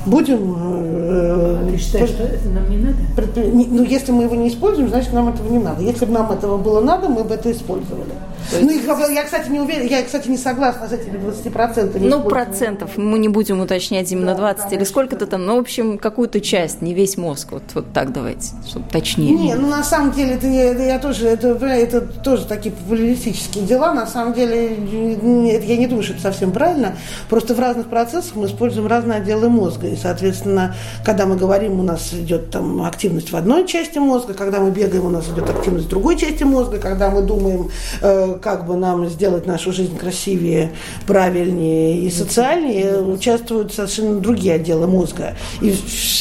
будем... 0.05 0.55
Э, 0.57 1.67
Ты 1.71 1.77
считаешь, 1.77 2.09
что 2.09 2.23
нам 2.49 2.69
не 2.69 2.77
надо? 2.77 2.97
Предпри... 3.15 3.43
Ну, 3.43 3.83
если 3.83 4.11
мы 4.11 4.23
его 4.23 4.35
не 4.35 4.49
используем, 4.49 4.89
значит, 4.89 5.13
нам 5.13 5.29
этого 5.29 5.49
не 5.49 5.59
надо. 5.59 5.81
Если 5.81 6.05
бы 6.05 6.11
нам 6.11 6.31
этого 6.31 6.57
было 6.57 6.81
надо, 6.81 7.09
мы 7.09 7.23
бы 7.23 7.33
это 7.33 7.51
использовали. 7.51 8.13
Ну, 8.61 9.09
я, 9.09 9.23
кстати, 9.23 9.49
не 9.49 9.59
уверена, 9.59 9.87
я, 9.87 10.03
кстати, 10.03 10.27
не 10.27 10.37
согласна 10.37 10.87
с 10.87 10.91
этими 10.91 11.17
20%. 11.17 11.97
Ну, 11.99 12.23
процентов, 12.23 12.97
мы 12.97 13.19
не 13.19 13.29
будем 13.29 13.59
уточнять 13.61 14.11
именно 14.11 14.33
да, 14.33 14.53
20 14.53 14.73
или 14.73 14.83
сколько-то 14.83 15.25
там, 15.27 15.45
ну, 15.45 15.57
в 15.57 15.59
общем, 15.59 15.97
какую-то 15.97 16.41
часть, 16.41 16.81
не 16.81 16.93
весь 16.93 17.17
мозг. 17.17 17.51
Вот, 17.51 17.63
вот 17.73 17.93
так 17.93 18.11
давайте, 18.11 18.49
чтобы 18.67 18.85
точнее. 18.89 19.31
Не, 19.31 19.55
ну, 19.55 19.67
на 19.67 19.83
самом 19.83 20.11
деле, 20.11 20.35
это, 20.35 20.47
это 20.47 20.83
я 20.83 20.99
тоже, 20.99 21.27
это, 21.27 21.49
это 21.49 22.01
тоже 22.01 22.45
такие 22.45 22.73
популистические 22.73 23.65
дела. 23.65 23.93
На 23.93 24.07
самом 24.07 24.33
деле, 24.33 24.75
это, 24.75 25.65
я 25.65 25.77
не 25.77 25.87
думаю, 25.87 26.03
что 26.03 26.13
это 26.13 26.21
совсем 26.23 26.51
правильно. 26.51 26.95
Просто 27.29 27.53
в 27.53 27.59
разных 27.59 27.89
процессах 27.89 28.35
мы 28.35 28.47
используем 28.47 28.87
разные 28.87 29.19
отделы 29.19 29.49
мозга. 29.49 29.87
И, 29.87 29.95
соответственно, 29.95 30.75
когда 31.05 31.25
мы 31.25 31.35
говорим, 31.35 31.79
у 31.79 31.83
нас 31.83 32.13
идет 32.13 32.51
там 32.51 32.83
активность 32.83 33.31
в 33.31 33.35
одной 33.35 33.67
части 33.67 33.99
мозга, 33.99 34.33
когда 34.33 34.59
мы 34.59 34.71
бегаем, 34.71 35.05
у 35.05 35.09
нас 35.09 35.27
идет 35.29 35.49
активность 35.49 35.87
в 35.87 35.89
другой 35.89 36.17
части 36.17 36.43
мозга, 36.43 36.77
когда 36.77 37.09
мы 37.09 37.21
думаем, 37.21 37.69
э, 38.01 38.28
как 38.35 38.65
бы 38.65 38.75
нам 38.75 39.07
сделать 39.07 39.45
нашу 39.45 39.71
жизнь 39.71 39.97
красивее, 39.97 40.71
правильнее 41.07 41.99
и 42.01 42.09
социальнее, 42.09 43.01
участвуют 43.01 43.73
совершенно 43.73 44.19
другие 44.19 44.55
отделы 44.55 44.87
мозга. 44.87 45.35
И, 45.61 45.69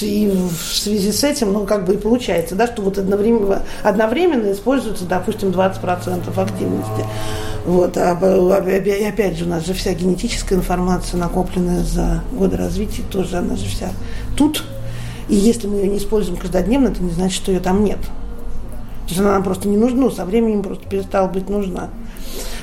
и 0.03 0.31
в 0.31 0.77
связи 0.77 1.13
с 1.13 1.25
этим, 1.25 1.53
ну, 1.53 1.65
как 1.65 1.85
бы 1.85 1.95
и 1.95 1.97
получается, 1.97 2.55
да, 2.55 2.67
что 2.67 2.83
вот 2.83 2.99
одновременно, 2.99 3.63
одновременно 3.83 4.53
используется, 4.53 5.05
допустим, 5.05 5.51
20% 5.51 6.41
активности. 6.41 7.05
Вот, 7.65 7.97
а, 7.99 8.17
и 8.67 9.05
опять 9.05 9.37
же, 9.37 9.45
у 9.45 9.49
нас 9.49 9.67
же 9.67 9.75
вся 9.75 9.93
генетическая 9.93 10.55
информация, 10.55 11.19
накопленная 11.19 11.83
за 11.83 12.23
годы 12.33 12.57
развития, 12.57 13.03
тоже 13.11 13.37
она 13.37 13.57
же 13.57 13.67
вся 13.67 13.91
тут. 14.37 14.65
И 15.29 15.35
если 15.35 15.67
мы 15.67 15.77
ее 15.77 15.89
не 15.89 15.99
используем 15.99 16.39
каждодневно, 16.39 16.89
это 16.89 17.03
не 17.03 17.11
значит, 17.11 17.37
что 17.37 17.53
ее 17.53 17.61
там 17.61 17.85
нет. 17.85 17.99
То 19.09 19.15
есть 19.15 19.21
она 19.21 19.33
нам 19.33 19.43
просто 19.43 19.69
не 19.69 19.79
нужна, 19.79 20.03
ну, 20.03 20.11
со 20.11 20.27
временем 20.27 20.63
просто 20.63 20.87
перестала 20.87 21.29
быть 21.29 21.49
нужна. 21.49 21.89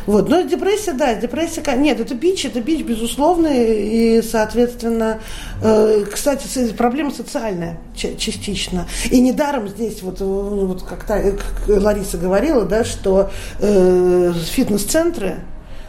Вот. 0.06 0.30
Но 0.30 0.42
депрессия, 0.42 0.94
да, 0.94 1.16
депрессия, 1.16 1.64
нет, 1.76 2.00
это 2.00 2.14
бич, 2.14 2.46
это 2.46 2.62
бич, 2.62 2.86
безусловно, 2.86 3.48
и, 3.52 4.22
соответственно, 4.22 5.20
э, 5.64 6.06
кстати, 6.12 6.72
проблема 6.74 7.10
социальная 7.10 7.80
частично. 7.96 8.88
И 9.10 9.20
недаром 9.20 9.68
здесь, 9.68 10.04
вот, 10.04 10.22
э, 10.22 10.24
вот 10.24 10.84
как, 10.84 11.04
та, 11.06 11.20
как 11.20 11.68
Лариса 11.68 12.20
говорила, 12.20 12.64
да, 12.64 12.84
что 12.84 13.32
э, 13.60 14.34
фитнес-центры, 14.52 15.40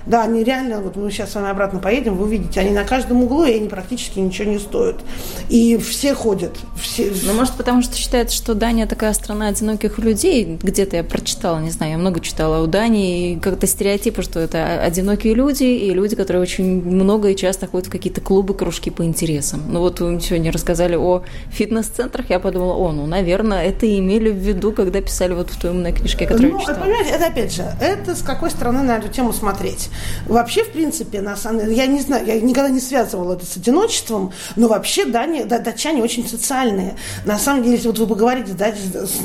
Да, 0.07 0.23
они 0.23 0.45
реально, 0.45 0.81
вот 0.81 0.97
мы 0.97 1.11
сейчас 1.11 1.33
с 1.33 1.35
вами 1.35 1.51
обратно 1.51 1.81
поедем, 1.81 2.16
вы 2.16 2.27
увидите, 2.27 2.61
они 2.61 2.71
на 2.71 2.85
каждом 2.85 3.25
углу, 3.25 3.45
и 3.45 3.55
они 3.55 3.69
практически 3.69 4.21
ничего 4.21 4.51
не 4.51 4.59
стоят. 4.59 5.01
И 5.49 5.77
все 5.79 6.14
ходят. 6.14 6.57
Все... 6.81 7.12
Ну, 7.25 7.35
может, 7.35 7.55
потому 7.55 7.83
что 7.83 7.97
считается, 7.97 8.37
что 8.37 8.55
Дания 8.55 8.87
такая 8.87 9.12
страна 9.12 9.49
одиноких 9.49 9.99
людей. 9.99 10.59
Где-то 10.62 10.97
я 10.97 11.05
прочитала, 11.05 11.59
не 11.59 11.71
знаю, 11.71 11.92
я 11.92 11.99
много 11.99 12.21
читала 12.21 12.62
о 12.62 12.66
Дании, 12.66 13.33
и 13.33 13.40
как-то 13.40 13.66
стереотипы, 13.66 14.23
что 14.23 14.38
это 14.38 14.81
одинокие 14.81 15.35
люди, 15.35 15.64
и 15.64 15.90
люди, 15.90 16.14
которые 16.14 16.42
очень 16.42 16.83
много 16.83 17.31
и 17.31 17.37
часто 17.37 17.66
ходят 17.66 17.88
в 17.88 17.90
какие-то 17.90 18.21
клубы, 18.21 18.55
кружки 18.55 18.90
по 18.90 19.05
интересам. 19.05 19.62
Ну, 19.69 19.81
вот 19.81 20.01
вы 20.01 20.21
сегодня 20.21 20.53
рассказали 20.53 20.95
о 20.95 21.25
фитнес-центрах, 21.51 22.31
я 22.31 22.38
подумала, 22.38 22.75
о, 22.75 22.92
ну, 22.92 23.07
наверное, 23.07 23.64
это 23.64 23.87
имели 23.99 24.31
в 24.31 24.37
виду, 24.37 24.71
когда 24.73 25.01
писали 25.01 25.35
вот 25.35 25.51
в 25.51 25.61
той 25.61 25.71
умной 25.71 25.92
книжке, 25.92 26.27
которую 26.27 26.53
ну, 26.53 26.59
я 26.59 26.64
читала. 26.64 26.85
понимаете, 26.85 27.11
это 27.11 27.27
опять 27.27 27.53
же, 27.53 27.64
это 27.81 28.14
с 28.14 28.23
какой 28.23 28.51
стороны 28.51 28.83
на 28.83 28.99
эту 28.99 29.09
тему 29.09 29.33
смотреть. 29.33 29.90
Вообще, 30.27 30.65
в 30.65 30.73
принципе, 30.73 31.21
на 31.21 31.37
самом 31.37 31.61
деле, 31.61 31.75
я 31.75 31.87
не 31.87 32.01
знаю, 32.01 32.27
я 32.27 32.41
никогда 32.41 32.69
не 32.69 32.81
связывала 32.81 33.35
это 33.35 33.47
с 33.47 33.57
одиночеством, 33.57 34.33
но 34.57 34.69
вообще 34.69 35.05
дане, 35.05 35.45
да, 35.45 35.59
датчане 35.59 36.03
очень 36.03 36.27
социальные. 36.29 36.97
На 37.25 37.39
самом 37.39 37.63
деле, 37.63 37.77
если 37.77 37.89
вот 37.89 37.99
вы 37.99 38.07
поговорите 38.07 38.53
да, 38.53 38.73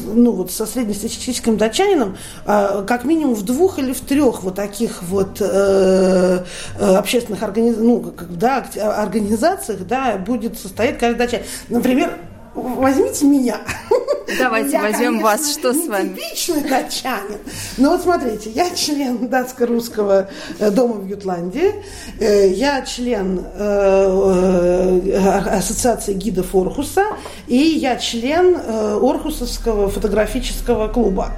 ну, 0.06 0.32
вот 0.32 0.52
со 0.52 0.66
среднестатистическим 0.66 1.58
датчанином, 1.58 2.18
э, 2.46 2.84
как 2.88 3.06
минимум 3.06 3.36
в 3.36 3.44
двух 3.44 3.80
или 3.80 3.94
в 3.94 4.02
трех 4.02 4.44
вот 4.44 4.56
таких 4.56 5.04
вот 5.04 5.38
э, 5.40 6.44
э 6.80 6.96
общественных 6.96 7.42
организ... 7.44 7.76
ну, 7.78 8.14
да, 8.30 8.66
организациях 8.76 9.88
да, 9.88 10.18
будет 10.18 10.60
состоять 10.60 10.98
каждый 10.98 11.18
датчанин. 11.18 11.46
Например, 11.70 12.18
возьмите 12.54 13.26
меня. 13.26 13.62
Давайте 14.38 14.72
я, 14.72 14.82
возьмем 14.82 15.20
конечно, 15.20 15.24
вас. 15.24 15.52
Что 15.54 15.74
с 15.74 15.88
вами? 15.88 16.10
Типичный 16.10 16.62
датчанин. 16.62 17.40
Но 17.78 17.92
вот 17.92 18.02
смотрите, 18.02 18.50
я 18.50 18.70
член 18.72 19.28
датско-русского 19.28 20.30
э, 20.60 20.72
дома 20.72 20.96
в 20.96 21.08
Ютландии. 21.08 21.76
Э, 22.20 22.50
я 22.50 22.82
член 22.84 23.46
э, 23.54 25.18
ассоциации 25.58 26.14
гидов 26.14 26.56
Орхуса. 26.56 27.06
И 27.48 27.58
я 27.58 27.98
член 27.98 28.56
Орхусовского 28.56 29.90
фотографического 29.90 30.88
клуба. 30.88 31.34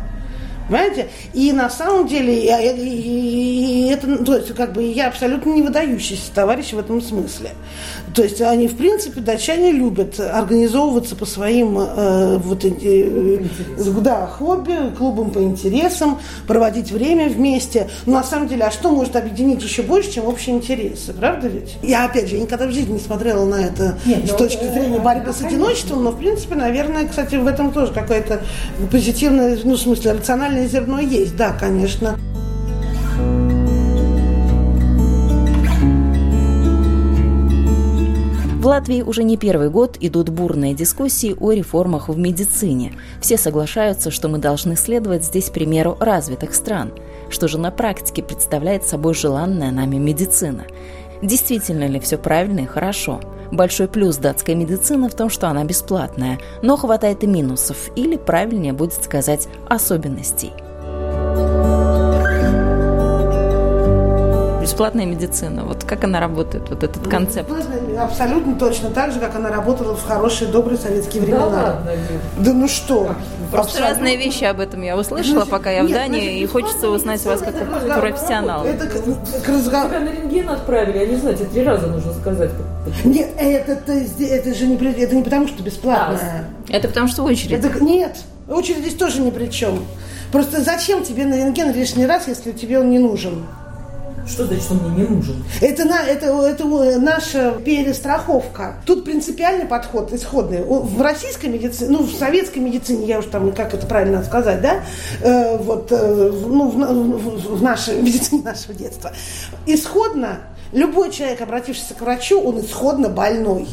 Понимаете? 0.67 1.09
И 1.33 1.51
на 1.51 1.69
самом 1.69 2.07
деле 2.07 2.33
и, 2.33 2.47
и, 2.47 3.52
и 3.52 3.52
это, 3.93 4.07
ну, 4.07 4.23
то 4.23 4.35
есть, 4.35 4.53
как 4.53 4.73
бы 4.73 4.83
я 4.83 5.07
абсолютно 5.07 5.51
не 5.51 5.61
выдающийся 5.61 6.31
товарищ 6.33 6.73
в 6.73 6.79
этом 6.79 7.01
смысле. 7.01 7.51
То 8.13 8.23
есть 8.23 8.41
они, 8.41 8.67
в 8.67 8.75
принципе, 8.75 9.21
датчане 9.21 9.71
любят 9.71 10.19
организовываться 10.19 11.15
по 11.15 11.25
своим 11.25 11.79
э, 11.79 12.37
вот, 12.37 12.63
э, 12.65 13.39
да, 14.01 14.27
хобби, 14.27 14.95
клубам 14.97 15.31
по 15.31 15.39
интересам, 15.39 16.19
проводить 16.47 16.91
время 16.91 17.29
вместе. 17.29 17.89
Но 18.05 18.13
на 18.13 18.23
самом 18.23 18.47
деле, 18.47 18.65
а 18.65 18.71
что 18.71 18.91
может 18.91 19.15
объединить 19.15 19.63
еще 19.63 19.81
больше, 19.81 20.11
чем 20.11 20.25
общие 20.25 20.55
интересы? 20.55 21.13
Правда 21.13 21.47
ведь? 21.47 21.77
Я, 21.81 22.05
опять 22.05 22.29
же, 22.29 22.35
я 22.35 22.41
никогда 22.41 22.67
в 22.67 22.71
жизни 22.71 22.93
не 22.93 22.99
смотрела 22.99 23.45
на 23.45 23.55
это 23.55 23.97
Нет, 24.05 24.27
с 24.27 24.31
ну, 24.31 24.37
точки 24.37 24.63
э, 24.63 24.73
зрения 24.73 24.99
борьбы 24.99 25.33
с 25.33 25.41
одиночеством, 25.41 26.03
но, 26.03 26.11
в 26.11 26.17
принципе, 26.17 26.55
наверное, 26.55 27.07
кстати, 27.07 27.35
в 27.35 27.47
этом 27.47 27.71
тоже 27.71 27.93
какое-то 27.93 28.41
позитивное, 28.91 29.57
ну, 29.63 29.73
в 29.73 29.79
смысле, 29.79 30.13
рациональное 30.13 30.67
зерно 30.67 30.99
есть. 30.99 31.35
Да, 31.35 31.53
конечно. 31.53 32.17
В 38.63 38.65
Латвии 38.65 39.01
уже 39.01 39.25
не 39.25 39.35
первый 39.35 39.69
год 39.69 39.97
идут 39.99 40.29
бурные 40.29 40.73
дискуссии 40.73 41.35
о 41.37 41.51
реформах 41.51 42.07
в 42.07 42.17
медицине. 42.17 42.93
Все 43.19 43.37
соглашаются, 43.37 44.09
что 44.09 44.29
мы 44.29 44.37
должны 44.37 44.77
следовать 44.77 45.25
здесь 45.25 45.49
примеру 45.49 45.97
развитых 45.99 46.55
стран. 46.55 46.93
Что 47.29 47.49
же 47.49 47.57
на 47.57 47.71
практике 47.71 48.23
представляет 48.23 48.85
собой 48.85 49.15
желанная 49.15 49.71
нами 49.71 49.97
медицина? 49.97 50.63
Действительно 51.21 51.87
ли 51.87 51.99
все 51.99 52.17
правильно 52.17 52.61
и 52.61 52.65
хорошо? 52.65 53.19
Большой 53.51 53.89
плюс 53.89 54.15
датской 54.15 54.55
медицины 54.55 55.09
в 55.09 55.13
том, 55.13 55.29
что 55.29 55.49
она 55.49 55.65
бесплатная, 55.65 56.39
но 56.61 56.77
хватает 56.77 57.21
и 57.25 57.27
минусов, 57.27 57.89
или 57.97 58.15
правильнее 58.15 58.71
будет 58.71 58.93
сказать 58.93 59.49
особенностей. 59.67 60.53
бесплатная 64.63 65.05
медицина. 65.05 65.65
Вот 65.65 65.83
как 65.83 66.03
она 66.03 66.19
работает, 66.19 66.69
вот 66.69 66.83
этот 66.83 67.07
концепт? 67.07 67.49
Абсолютно 67.97 68.55
точно 68.55 68.89
так 68.89 69.11
же, 69.11 69.19
как 69.19 69.35
она 69.35 69.49
работала 69.49 69.95
в 69.95 70.03
хорошие, 70.05 70.49
добрые 70.49 70.77
советские 70.77 71.23
времена. 71.23 71.49
Да, 71.49 71.63
ладно, 71.63 71.91
да 72.39 72.53
ну 72.53 72.67
что? 72.67 73.15
Просто 73.51 73.77
абсолютно. 73.77 73.89
разные 73.89 74.17
вещи 74.17 74.43
об 74.45 74.59
этом 74.59 74.81
я 74.81 74.97
услышала, 74.97 75.41
ну, 75.41 75.45
пока 75.45 75.71
я 75.71 75.83
в 75.83 75.89
Дании, 75.89 76.39
нет, 76.39 76.43
и 76.43 76.45
хочется 76.47 76.89
узнать 76.89 77.23
вас 77.25 77.41
как 77.41 77.55
это 77.55 77.65
профессионала. 77.99 78.65
Это 78.65 78.87
к 78.87 79.47
разговору. 79.47 79.89
Тебя 79.89 79.99
на 79.99 80.09
рентген 80.09 80.49
отправили, 80.49 80.97
я 80.99 81.05
не 81.05 81.15
знаю, 81.15 81.35
тебе 81.35 81.47
три 81.47 81.63
раза 81.63 81.87
нужно 81.87 82.13
сказать. 82.13 82.51
Нет, 83.03 83.29
это, 83.37 83.73
это, 83.73 83.93
это 84.23 84.53
же 84.53 84.65
не, 84.65 84.75
это 84.75 85.15
не 85.15 85.23
потому, 85.23 85.47
что 85.47 85.61
бесплатное. 85.61 86.45
А, 86.69 86.73
это 86.73 86.87
потому, 86.87 87.07
что 87.07 87.23
очередь. 87.23 87.63
Это, 87.63 87.83
нет, 87.83 88.17
очередь 88.49 88.79
здесь 88.79 88.95
тоже 88.95 89.21
ни 89.21 89.29
при 89.29 89.47
чем. 89.47 89.85
Просто 90.31 90.63
зачем 90.63 91.03
тебе 91.03 91.25
на 91.25 91.35
рентген 91.35 91.71
лишний 91.73 92.07
раз, 92.07 92.27
если 92.27 92.51
тебе 92.51 92.79
он 92.79 92.89
не 92.89 92.97
нужен? 92.97 93.45
Что 94.27 94.45
значит, 94.45 94.71
он 94.71 94.77
мне 94.77 95.03
не 95.03 95.15
нужен? 95.15 95.43
Это, 95.61 95.85
на, 95.85 96.01
это, 96.01 96.27
это 96.45 96.65
наша 96.99 97.51
перестраховка. 97.51 98.77
Тут 98.85 99.03
принципиальный 99.03 99.65
подход 99.65 100.13
исходный. 100.13 100.63
В 100.63 101.01
российской 101.01 101.47
медицине, 101.47 101.89
ну, 101.91 102.03
в 102.03 102.13
советской 102.13 102.59
медицине, 102.59 103.05
я 103.05 103.19
уж 103.19 103.25
там, 103.25 103.51
как 103.51 103.73
это 103.73 103.85
правильно 103.85 104.23
сказать, 104.23 104.61
да, 104.61 104.81
э, 105.21 105.57
вот, 105.57 105.91
э, 105.91 106.31
ну, 106.47 106.69
в, 106.69 106.75
в, 106.75 107.57
в 107.57 107.63
нашей 107.63 108.01
медицине 108.01 108.43
нашего 108.43 108.73
детства. 108.73 109.11
Исходно, 109.65 110.39
любой 110.71 111.11
человек, 111.11 111.41
обратившийся 111.41 111.93
к 111.93 112.01
врачу, 112.01 112.41
он 112.41 112.61
исходно 112.61 113.09
больной, 113.09 113.67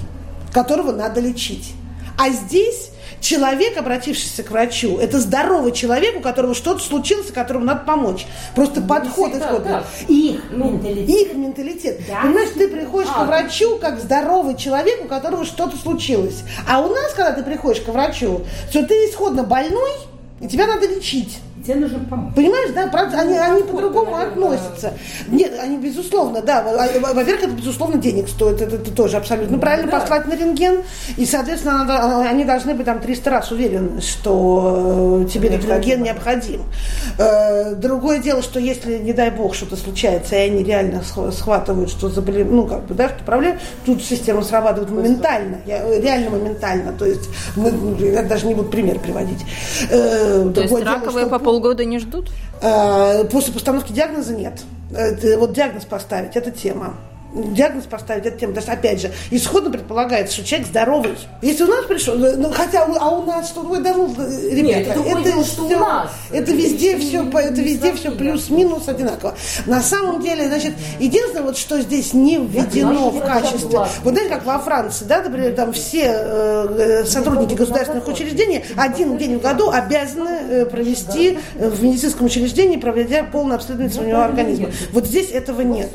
которого 0.53 0.93
надо 0.93 1.21
лечить. 1.21 1.75
А 2.19 2.29
здесь 2.31 2.91
Человек, 3.21 3.77
обратившийся 3.77 4.43
к 4.43 4.51
врачу, 4.51 4.99
это 4.99 5.21
здоровый 5.21 5.73
человек, 5.73 6.17
у 6.17 6.21
которого 6.21 6.55
что-то 6.55 6.81
случилось, 6.81 7.31
которому 7.31 7.65
надо 7.65 7.85
помочь. 7.85 8.27
Просто 8.55 8.81
ну, 8.81 8.87
подход 8.87 9.35
исходный. 9.35 9.77
Их, 10.09 10.43
ну, 10.51 10.71
менталитет. 10.71 11.09
их 11.09 11.35
менталитет. 11.35 12.01
Да, 12.09 12.23
Понимаешь, 12.23 12.51
ты 12.57 12.69
приходишь 12.69 13.11
а, 13.15 13.25
к 13.25 13.27
врачу 13.27 13.79
как 13.79 14.01
здоровый 14.01 14.57
человек, 14.57 15.05
у 15.05 15.09
которого 15.09 15.45
что-то 15.45 15.77
случилось. 15.77 16.43
А 16.69 16.81
у 16.81 16.89
нас, 16.89 17.13
когда 17.13 17.33
ты 17.33 17.43
приходишь 17.43 17.83
к 17.83 17.89
врачу, 17.89 18.43
то 18.73 18.87
ты 18.87 18.95
исходно 19.09 19.43
больной, 19.43 19.93
и 20.41 20.49
тебя 20.49 20.67
надо 20.67 20.87
лечить. 20.87 21.39
Тебе 21.65 21.77
нужно 21.77 21.99
помочь. 22.09 22.35
Понимаешь, 22.35 22.71
да, 22.75 22.87
правда, 22.87 23.21
они, 23.21 23.35
ну, 23.35 23.43
они 23.43 23.63
по-другому 23.65 24.17
относятся. 24.17 24.95
Нет, 25.29 25.53
они 25.61 25.77
безусловно, 25.77 26.41
да. 26.41 26.63
Во-первых, 26.63 27.45
это 27.45 27.53
безусловно 27.53 27.99
денег 27.99 28.29
стоит, 28.29 28.63
это, 28.63 28.77
это 28.77 28.91
тоже 28.93 29.19
абсолютно 29.19 29.57
ну, 29.57 29.61
правильно 29.61 29.91
да. 29.91 30.01
послать 30.01 30.27
на 30.27 30.35
рентген. 30.35 30.79
И, 31.17 31.27
соответственно, 31.27 31.85
надо, 31.85 32.29
они 32.29 32.45
должны 32.45 32.75
быть 32.75 32.87
там 32.87 33.01
300 33.01 33.31
раз 33.31 33.51
уверены, 33.51 34.01
что 34.01 35.27
тебе 35.33 35.51
этот 35.51 35.69
рентген 35.69 36.03
необходим. 36.03 36.63
Э, 37.19 37.75
другое 37.75 38.21
дело, 38.21 38.43
что 38.43 38.59
если, 38.59 38.99
не 38.99 39.13
дай 39.13 39.31
бог, 39.31 39.55
что-то 39.55 39.77
случается, 39.77 40.37
и 40.37 40.39
они 40.39 40.65
реально 40.65 41.03
схватывают, 41.03 41.91
что 41.91 42.09
заболели, 42.09 42.45
ну, 42.45 42.67
как 42.67 42.87
бы, 42.87 42.95
да, 42.95 43.09
что 43.09 43.23
проблема, 43.25 43.59
тут 43.85 44.03
система 44.03 44.43
срабатывает 44.43 44.91
моментально, 44.91 45.59
реально 45.67 46.31
моментально. 46.31 46.93
То 46.93 47.05
есть, 47.05 47.29
мы, 47.57 47.71
я 47.99 48.23
даже 48.23 48.47
не 48.47 48.55
буду 48.55 48.71
пример 48.71 48.99
приводить. 48.99 49.45
Э, 49.91 50.51
То 50.55 50.63
есть 50.63 50.83
раковые 50.83 51.27
по 51.27 51.39
полгода 51.51 51.85
не 51.85 51.99
ждут? 51.99 52.31
Э, 52.63 53.25
после 53.25 53.53
постановки 53.53 53.93
диагноза 53.93 54.35
нет. 54.35 54.63
Вот 55.37 55.53
диагноз 55.53 55.85
поставить– 55.85 56.33
это 56.37 56.51
тема 56.51 56.95
диагноз 57.35 57.85
поставить 57.85 58.27
эту 58.27 58.39
тему. 58.39 58.53
То 58.53 58.61
есть, 58.61 58.69
опять 58.69 59.01
же, 59.01 59.13
исходно 59.31 59.71
предполагается, 59.71 60.35
что 60.35 60.45
человек 60.45 60.69
здоровый. 60.69 61.17
Если 61.43 61.65
у 61.65 61.69
нас 61.69 61.85
пришел, 61.87 62.17
ну, 62.17 62.51
хотя, 62.51 62.85
а 62.85 63.11
у 63.11 63.25
нас 63.25 63.49
что, 63.49 63.63
ой, 63.63 63.81
да 63.81 63.95
ну, 63.95 64.09
ребята, 64.09 64.63
Нет, 64.63 64.89
это, 64.89 65.01
это, 65.01 65.23
дело, 65.23 65.45
что 65.45 65.67
все, 65.67 65.77
у 65.77 65.81
нас. 65.81 66.11
это 66.33 66.53
везде 66.53 66.99
все, 66.99 67.23
это 67.23 67.61
везде 67.61 67.93
все 67.95 68.11
плюс-минус 68.11 68.89
одинаково. 68.89 69.35
На 69.67 69.81
самом 69.81 70.23
деле, 70.23 70.49
значит, 70.49 70.75
единственное, 70.99 71.45
вот 71.45 71.57
что 71.57 71.81
здесь 71.81 72.13
не 72.15 72.39
введено 72.39 73.11
в 73.11 73.21
качестве, 73.21 73.81
вот 74.03 74.15
знаете, 74.15 74.31
как 74.31 74.45
во 74.45 74.59
Франции, 74.59 75.05
да, 75.05 75.23
например, 75.23 75.55
там 75.55 75.73
все 75.73 76.13
э, 76.13 77.05
сотрудники 77.05 77.55
государственных 77.55 78.07
учреждений 78.09 78.65
один 78.77 79.17
день 79.17 79.39
в 79.39 79.43
году 79.43 79.71
обязаны 79.71 80.29
э, 80.29 80.67
провести 80.67 81.39
в 81.55 81.83
медицинском 81.83 82.27
учреждении, 82.27 82.77
проведя 82.77 83.25
полное 83.25 83.57
обследование 83.57 83.93
своего 83.93 84.21
организма. 84.21 84.71
Вот 84.93 85.07
здесь 85.07 85.31
этого 85.31 85.63
нет. 85.63 85.91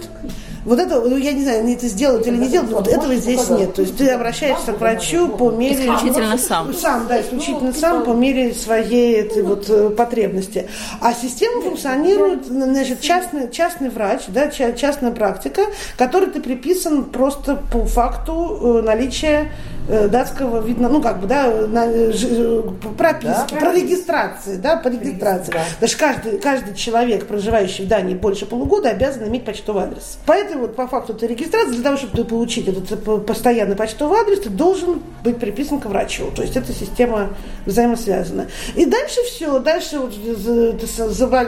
Вот 0.66 0.80
это, 0.80 1.00
ну, 1.00 1.16
я 1.16 1.32
не 1.32 1.44
знаю, 1.44 1.60
они 1.60 1.76
это 1.76 1.88
сделают 1.88 2.26
или 2.26 2.38
не 2.38 2.50
делают, 2.50 2.72
но 2.72 2.78
вот 2.78 2.88
этого 2.88 3.16
здесь 3.16 3.48
нет. 3.50 3.76
То 3.76 3.84
есть 3.84 3.98
ты 3.98 4.10
обращаешься 4.10 4.74
к 4.74 4.80
врачу 4.80 5.30
по 5.30 5.52
мере... 5.52 5.76
Исключительно 5.76 6.38
сам. 6.38 6.74
Сам, 6.74 7.08
да, 7.08 7.22
исключительно 7.22 7.72
сам 7.72 8.04
по 8.04 8.12
мере 8.12 8.54
своей 8.54 9.22
этой 9.22 9.44
вот 9.44 9.70
э, 9.70 9.92
потребности. 9.92 10.68
А 11.02 11.14
система 11.14 11.62
функционирует, 11.62 12.46
значит, 12.48 13.02
частный, 13.02 13.52
частный 13.52 13.90
врач, 13.90 14.24
да, 14.28 14.50
частная 14.50 15.12
практика, 15.12 15.62
которой 15.98 16.32
ты 16.32 16.42
приписан 16.42 17.06
просто 17.06 17.62
по 17.72 17.86
факту 17.86 18.60
э, 18.62 18.82
наличия 18.82 19.52
датского 19.88 20.62
видно, 20.66 20.90
ну 20.90 21.02
как 21.02 21.20
бы, 21.20 21.28
да, 21.28 21.50
на, 21.68 22.12
ж, 22.12 22.64
прописки, 22.98 23.54
да, 23.54 23.60
про 23.60 23.74
регистрации, 23.74 24.56
да, 24.58 24.78
по 24.78 24.88
регистрации. 24.88 25.52
Да. 25.52 25.64
Даже 25.80 25.98
каждый, 25.98 26.40
каждый 26.40 26.76
человек, 26.76 27.28
проживающий 27.28 27.86
в 27.86 27.88
Дании 27.88 28.16
больше 28.16 28.46
полугода, 28.46 28.90
обязан 28.90 29.28
иметь 29.28 29.46
почтовый 29.46 29.84
адрес. 29.84 30.18
Поэтому 30.26 30.62
вот 30.62 30.76
по 30.76 30.88
факту 30.88 31.14
этой 31.14 31.28
регистрации, 31.30 31.72
для 31.72 31.84
того, 31.84 31.98
чтобы 31.98 32.24
получить 32.24 32.68
этот 32.68 33.26
постоянный 33.26 33.76
почтовый 33.76 34.20
адрес, 34.20 34.40
ты 34.40 34.50
должен 34.50 35.02
быть 35.24 35.38
приписан 35.38 35.80
к 35.80 35.86
врачу. 35.86 36.32
То 36.36 36.42
есть 36.42 36.56
эта 36.56 36.74
система 36.74 37.30
взаимосвязана. 37.66 38.48
И 38.76 38.86
дальше 38.86 39.22
все, 39.24 39.60
дальше 39.60 40.00
вот, 40.00 40.14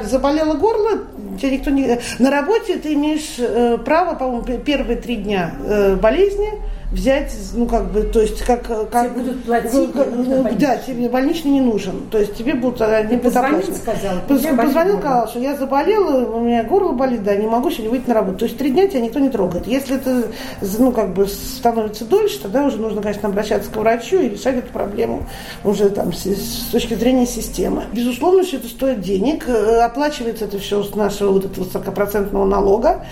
заболело 0.06 0.54
горло, 0.56 1.04
тебя 1.40 1.52
никто 1.52 1.72
не... 1.72 2.00
На 2.20 2.32
работе 2.32 2.78
ты 2.78 2.94
имеешь 2.94 3.36
э, 3.38 3.78
право, 3.84 4.16
по-моему, 4.16 4.60
первые 4.60 4.98
три 4.98 5.18
дня 5.18 5.54
э, 5.66 5.96
болезни 5.96 6.62
взять, 6.92 7.36
ну 7.54 7.66
как 7.66 7.92
бы, 7.92 8.04
то 8.04 8.22
есть 8.22 8.42
как... 8.44 8.66
как 8.66 8.90
тебе 8.92 9.10
будут 9.10 9.44
платить, 9.44 9.94
как, 9.94 10.08
ну, 10.12 10.48
Да, 10.58 10.78
тебе 10.78 11.10
больничный 11.10 11.52
не 11.52 11.62
нужен. 11.62 12.08
То 12.10 12.18
есть 12.18 12.36
тебе 12.36 12.54
будут... 12.54 12.78
Ты 12.78 13.18
позвонил, 13.18 13.62
сказал? 13.76 14.20
Позвонил, 14.28 15.00
сказал, 15.00 15.28
что 15.28 15.40
я 15.40 15.56
заболела, 15.56 16.26
у 16.26 16.40
меня 16.40 16.64
горло 16.64 16.94
болит, 16.94 17.24
да, 17.24 17.36
не 17.36 17.48
могу 17.48 17.70
сегодня 17.72 17.92
выйти 17.92 18.08
на 18.08 18.14
работу. 18.14 18.40
То 18.40 18.46
есть 18.46 18.58
три 18.58 18.72
дня 18.72 18.88
тебя 18.88 19.02
никто 19.02 19.20
не 19.20 19.30
трогает. 19.30 19.68
Если 19.68 19.98
это, 19.98 20.32
ну 20.80 20.92
как 20.92 21.14
бы, 21.14 21.28
становится 21.28 22.06
дольше, 22.06 22.42
тогда 22.42 22.64
уже 22.64 22.78
нужно, 22.78 23.02
конечно, 23.02 23.28
обращаться 23.28 23.70
к 23.70 23.76
врачу 23.76 24.20
и 24.20 24.30
решать 24.30 24.56
эту 24.56 24.72
проблему 24.72 25.24
уже 25.64 25.90
там 25.90 26.14
с, 26.14 26.26
с 26.26 26.70
точки 26.72 26.94
зрения 26.94 27.26
системы. 27.26 27.84
Безусловно, 27.92 28.44
что 28.44 28.58
это 28.58 28.68
стоит 28.68 29.02
денег. 29.02 29.48
Э, 29.48 29.82
оплачивается 29.82 30.46
это 30.46 30.58
все 30.60 30.84
с 30.84 30.96
нашего 30.96 31.32
вот 31.32 31.46
этого 31.46 31.66
40% 31.66 32.46
налога. 32.46 33.06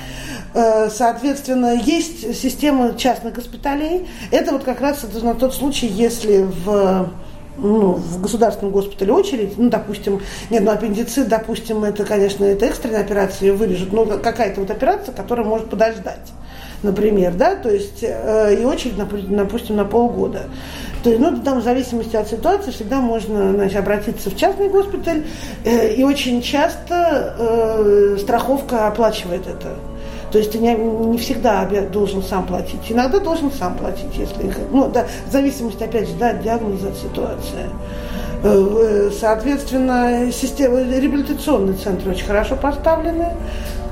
Э, 0.55 0.89
соответственно, 0.89 1.75
есть 1.75 2.33
система 2.41 2.95
частных 2.97 3.33
госпиталей. 3.35 4.07
Это 4.31 4.53
вот 4.53 4.63
как 4.63 4.79
раз 4.79 5.03
это 5.03 5.23
на 5.23 5.35
тот 5.35 5.53
случай, 5.53 5.85
если 5.85 6.43
в 6.43 7.09
ну, 7.57 7.93
в 7.93 8.21
государственном 8.21 8.71
госпитале 8.71 9.13
очередь, 9.13 9.57
ну, 9.57 9.69
допустим, 9.69 10.21
нет, 10.49 10.63
ну, 10.63 10.71
аппендицит, 10.71 11.27
допустим, 11.29 11.83
это, 11.83 12.03
конечно, 12.03 12.43
это 12.43 12.65
экстренная 12.65 13.01
операция, 13.01 13.47
ее 13.47 13.53
вырежут, 13.53 13.93
но 13.93 14.05
какая-то 14.05 14.59
вот 14.59 14.71
операция, 14.71 15.13
которая 15.13 15.45
может 15.45 15.69
подождать, 15.69 16.33
например, 16.83 17.33
да, 17.33 17.55
то 17.55 17.69
есть, 17.69 18.03
э, 18.03 18.57
и 18.59 18.65
очередь, 18.65 18.95
допустим, 18.97 19.77
на 19.77 19.85
полгода. 19.85 20.43
То 21.03 21.09
есть, 21.09 21.21
ну, 21.21 21.37
там 21.37 21.61
в 21.61 21.63
зависимости 21.63 22.15
от 22.15 22.27
ситуации 22.27 22.71
всегда 22.71 22.99
можно, 22.99 23.53
значит, 23.53 23.77
обратиться 23.77 24.29
в 24.29 24.35
частный 24.35 24.67
госпиталь, 24.67 25.23
э, 25.63 25.93
и 25.93 26.03
очень 26.03 26.41
часто 26.41 27.35
э, 27.37 28.17
страховка 28.19 28.87
оплачивает 28.87 29.47
это. 29.47 29.77
То 30.36 30.39
есть 30.39 30.51
ты 30.51 30.57
не, 30.57 30.75
не 30.75 31.17
всегда 31.17 31.65
должен 31.93 32.21
сам 32.21 32.45
платить. 32.45 32.81
Иногда 32.89 33.19
должен 33.19 33.49
сам 33.53 33.77
платить, 33.77 34.17
если... 34.17 34.53
Ну, 34.69 34.89
да, 34.89 35.05
в 35.29 35.31
зависимости, 35.31 35.81
опять 35.81 36.09
же, 36.09 36.15
да, 36.15 36.31
от 36.31 36.41
диагноза, 36.41 36.89
от 36.89 36.97
ситуации. 36.97 37.69
Э, 38.43 39.11
соответственно, 39.17 40.29
система, 40.33 40.81
реабилитационные 40.81 41.77
центры 41.77 42.11
очень 42.11 42.25
хорошо 42.25 42.57
поставлены. 42.57 43.29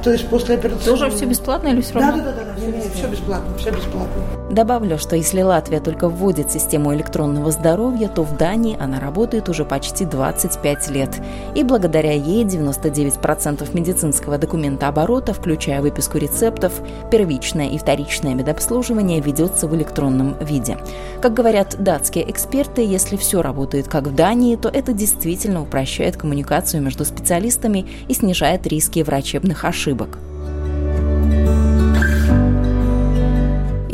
То 0.03 0.11
есть 0.11 0.27
после 0.27 0.55
операции... 0.55 0.83
Тоже 0.83 1.09
все 1.11 1.23
бесплатно 1.23 1.69
или 1.69 1.79
все 1.79 1.93
равно? 1.93 2.17
Да, 2.17 2.23
да, 2.23 2.31
да, 2.33 2.43
да, 2.43 2.55
все, 2.57 2.89
все 2.93 3.07
бесплатно, 3.07 3.57
все 3.57 3.71
бесплатно. 3.71 4.42
Добавлю, 4.53 4.99
что 4.99 5.15
если 5.15 5.41
Латвия 5.41 5.79
только 5.79 6.07
вводит 6.07 6.51
систему 6.51 6.93
электронного 6.93 7.49
здоровья, 7.49 8.07
то 8.07 8.21
в 8.21 8.37
Дании 8.37 8.77
она 8.79 8.99
работает 8.99 9.49
уже 9.49 9.65
почти 9.65 10.05
25 10.05 10.89
лет. 10.91 11.09
И 11.55 11.63
благодаря 11.63 12.11
ей 12.11 12.43
99% 12.43 13.67
медицинского 13.73 14.37
документа 14.37 14.89
оборота, 14.89 15.33
включая 15.33 15.81
выписку 15.81 16.19
рецептов, 16.19 16.71
первичное 17.09 17.69
и 17.69 17.79
вторичное 17.79 18.35
медобслуживание 18.35 19.21
ведется 19.21 19.67
в 19.67 19.75
электронном 19.75 20.35
виде. 20.39 20.77
Как 21.19 21.33
говорят 21.33 21.75
датские 21.79 22.29
эксперты, 22.29 22.85
если 22.85 23.17
все 23.17 23.41
работает 23.41 23.87
как 23.87 24.05
в 24.05 24.13
Дании, 24.13 24.55
то 24.55 24.69
это 24.69 24.93
действительно 24.93 25.63
упрощает 25.63 26.15
коммуникацию 26.15 26.83
между 26.83 27.05
специалистами 27.05 27.87
и 28.07 28.13
снижает 28.13 28.67
риски 28.67 29.01
врачебных 29.01 29.65
ошибок 29.65 30.19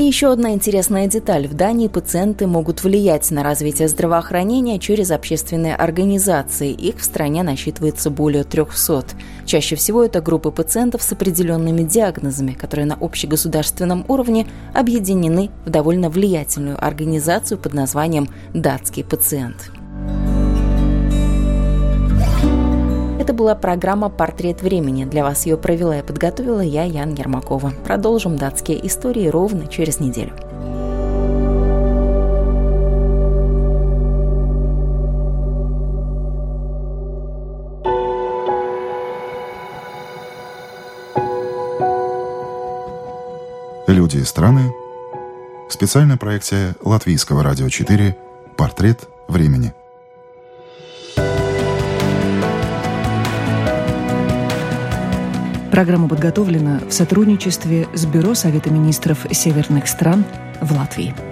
еще 0.10 0.32
одна 0.32 0.54
интересная 0.54 1.06
деталь. 1.06 1.48
В 1.48 1.54
Дании 1.54 1.88
пациенты 1.88 2.48
могут 2.48 2.84
влиять 2.84 3.30
на 3.30 3.44
развитие 3.44 3.88
здравоохранения 3.88 4.80
через 4.80 5.12
общественные 5.12 5.76
организации. 5.76 6.72
Их 6.72 6.98
в 6.98 7.04
стране 7.04 7.44
насчитывается 7.44 8.10
более 8.10 8.44
300. 8.44 9.04
Чаще 9.46 9.76
всего 9.76 10.04
это 10.04 10.20
группы 10.20 10.50
пациентов 10.50 11.04
с 11.04 11.12
определенными 11.12 11.84
диагнозами, 11.84 12.54
которые 12.54 12.88
на 12.88 12.96
общегосударственном 12.96 14.04
уровне 14.08 14.48
объединены 14.74 15.52
в 15.66 15.70
довольно 15.70 16.10
влиятельную 16.10 16.84
организацию 16.84 17.60
под 17.60 17.76
названием 17.76 18.30
«Датский 18.56 19.04
пациент». 19.04 19.72
Это 23.30 23.38
была 23.38 23.54
программа 23.54 24.10
«Портрет 24.10 24.64
времени». 24.64 25.06
Для 25.06 25.24
вас 25.24 25.46
ее 25.46 25.56
провела 25.56 26.00
и 26.00 26.02
подготовила 26.02 26.62
я, 26.62 26.84
Ян 26.84 27.14
Ермакова. 27.14 27.72
Продолжим 27.86 28.38
датские 28.38 28.88
истории 28.88 29.28
ровно 29.28 29.68
через 29.68 30.00
неделю. 30.00 30.34
Люди 43.86 44.18
и 44.18 44.24
страны. 44.24 44.74
Специальная 45.70 46.18
проекция 46.18 46.76
Латвийского 46.84 47.44
радио 47.44 47.70
4 47.70 48.18
«Портрет 48.58 49.08
времени». 49.28 49.76
Программа 55.72 56.10
подготовлена 56.10 56.80
в 56.88 56.92
сотрудничестве 56.92 57.88
с 57.94 58.06
Бюро 58.06 58.34
Совета 58.34 58.72
министров 58.72 59.26
северных 59.32 59.88
стран 59.88 60.26
в 60.62 60.72
Латвии. 60.76 61.29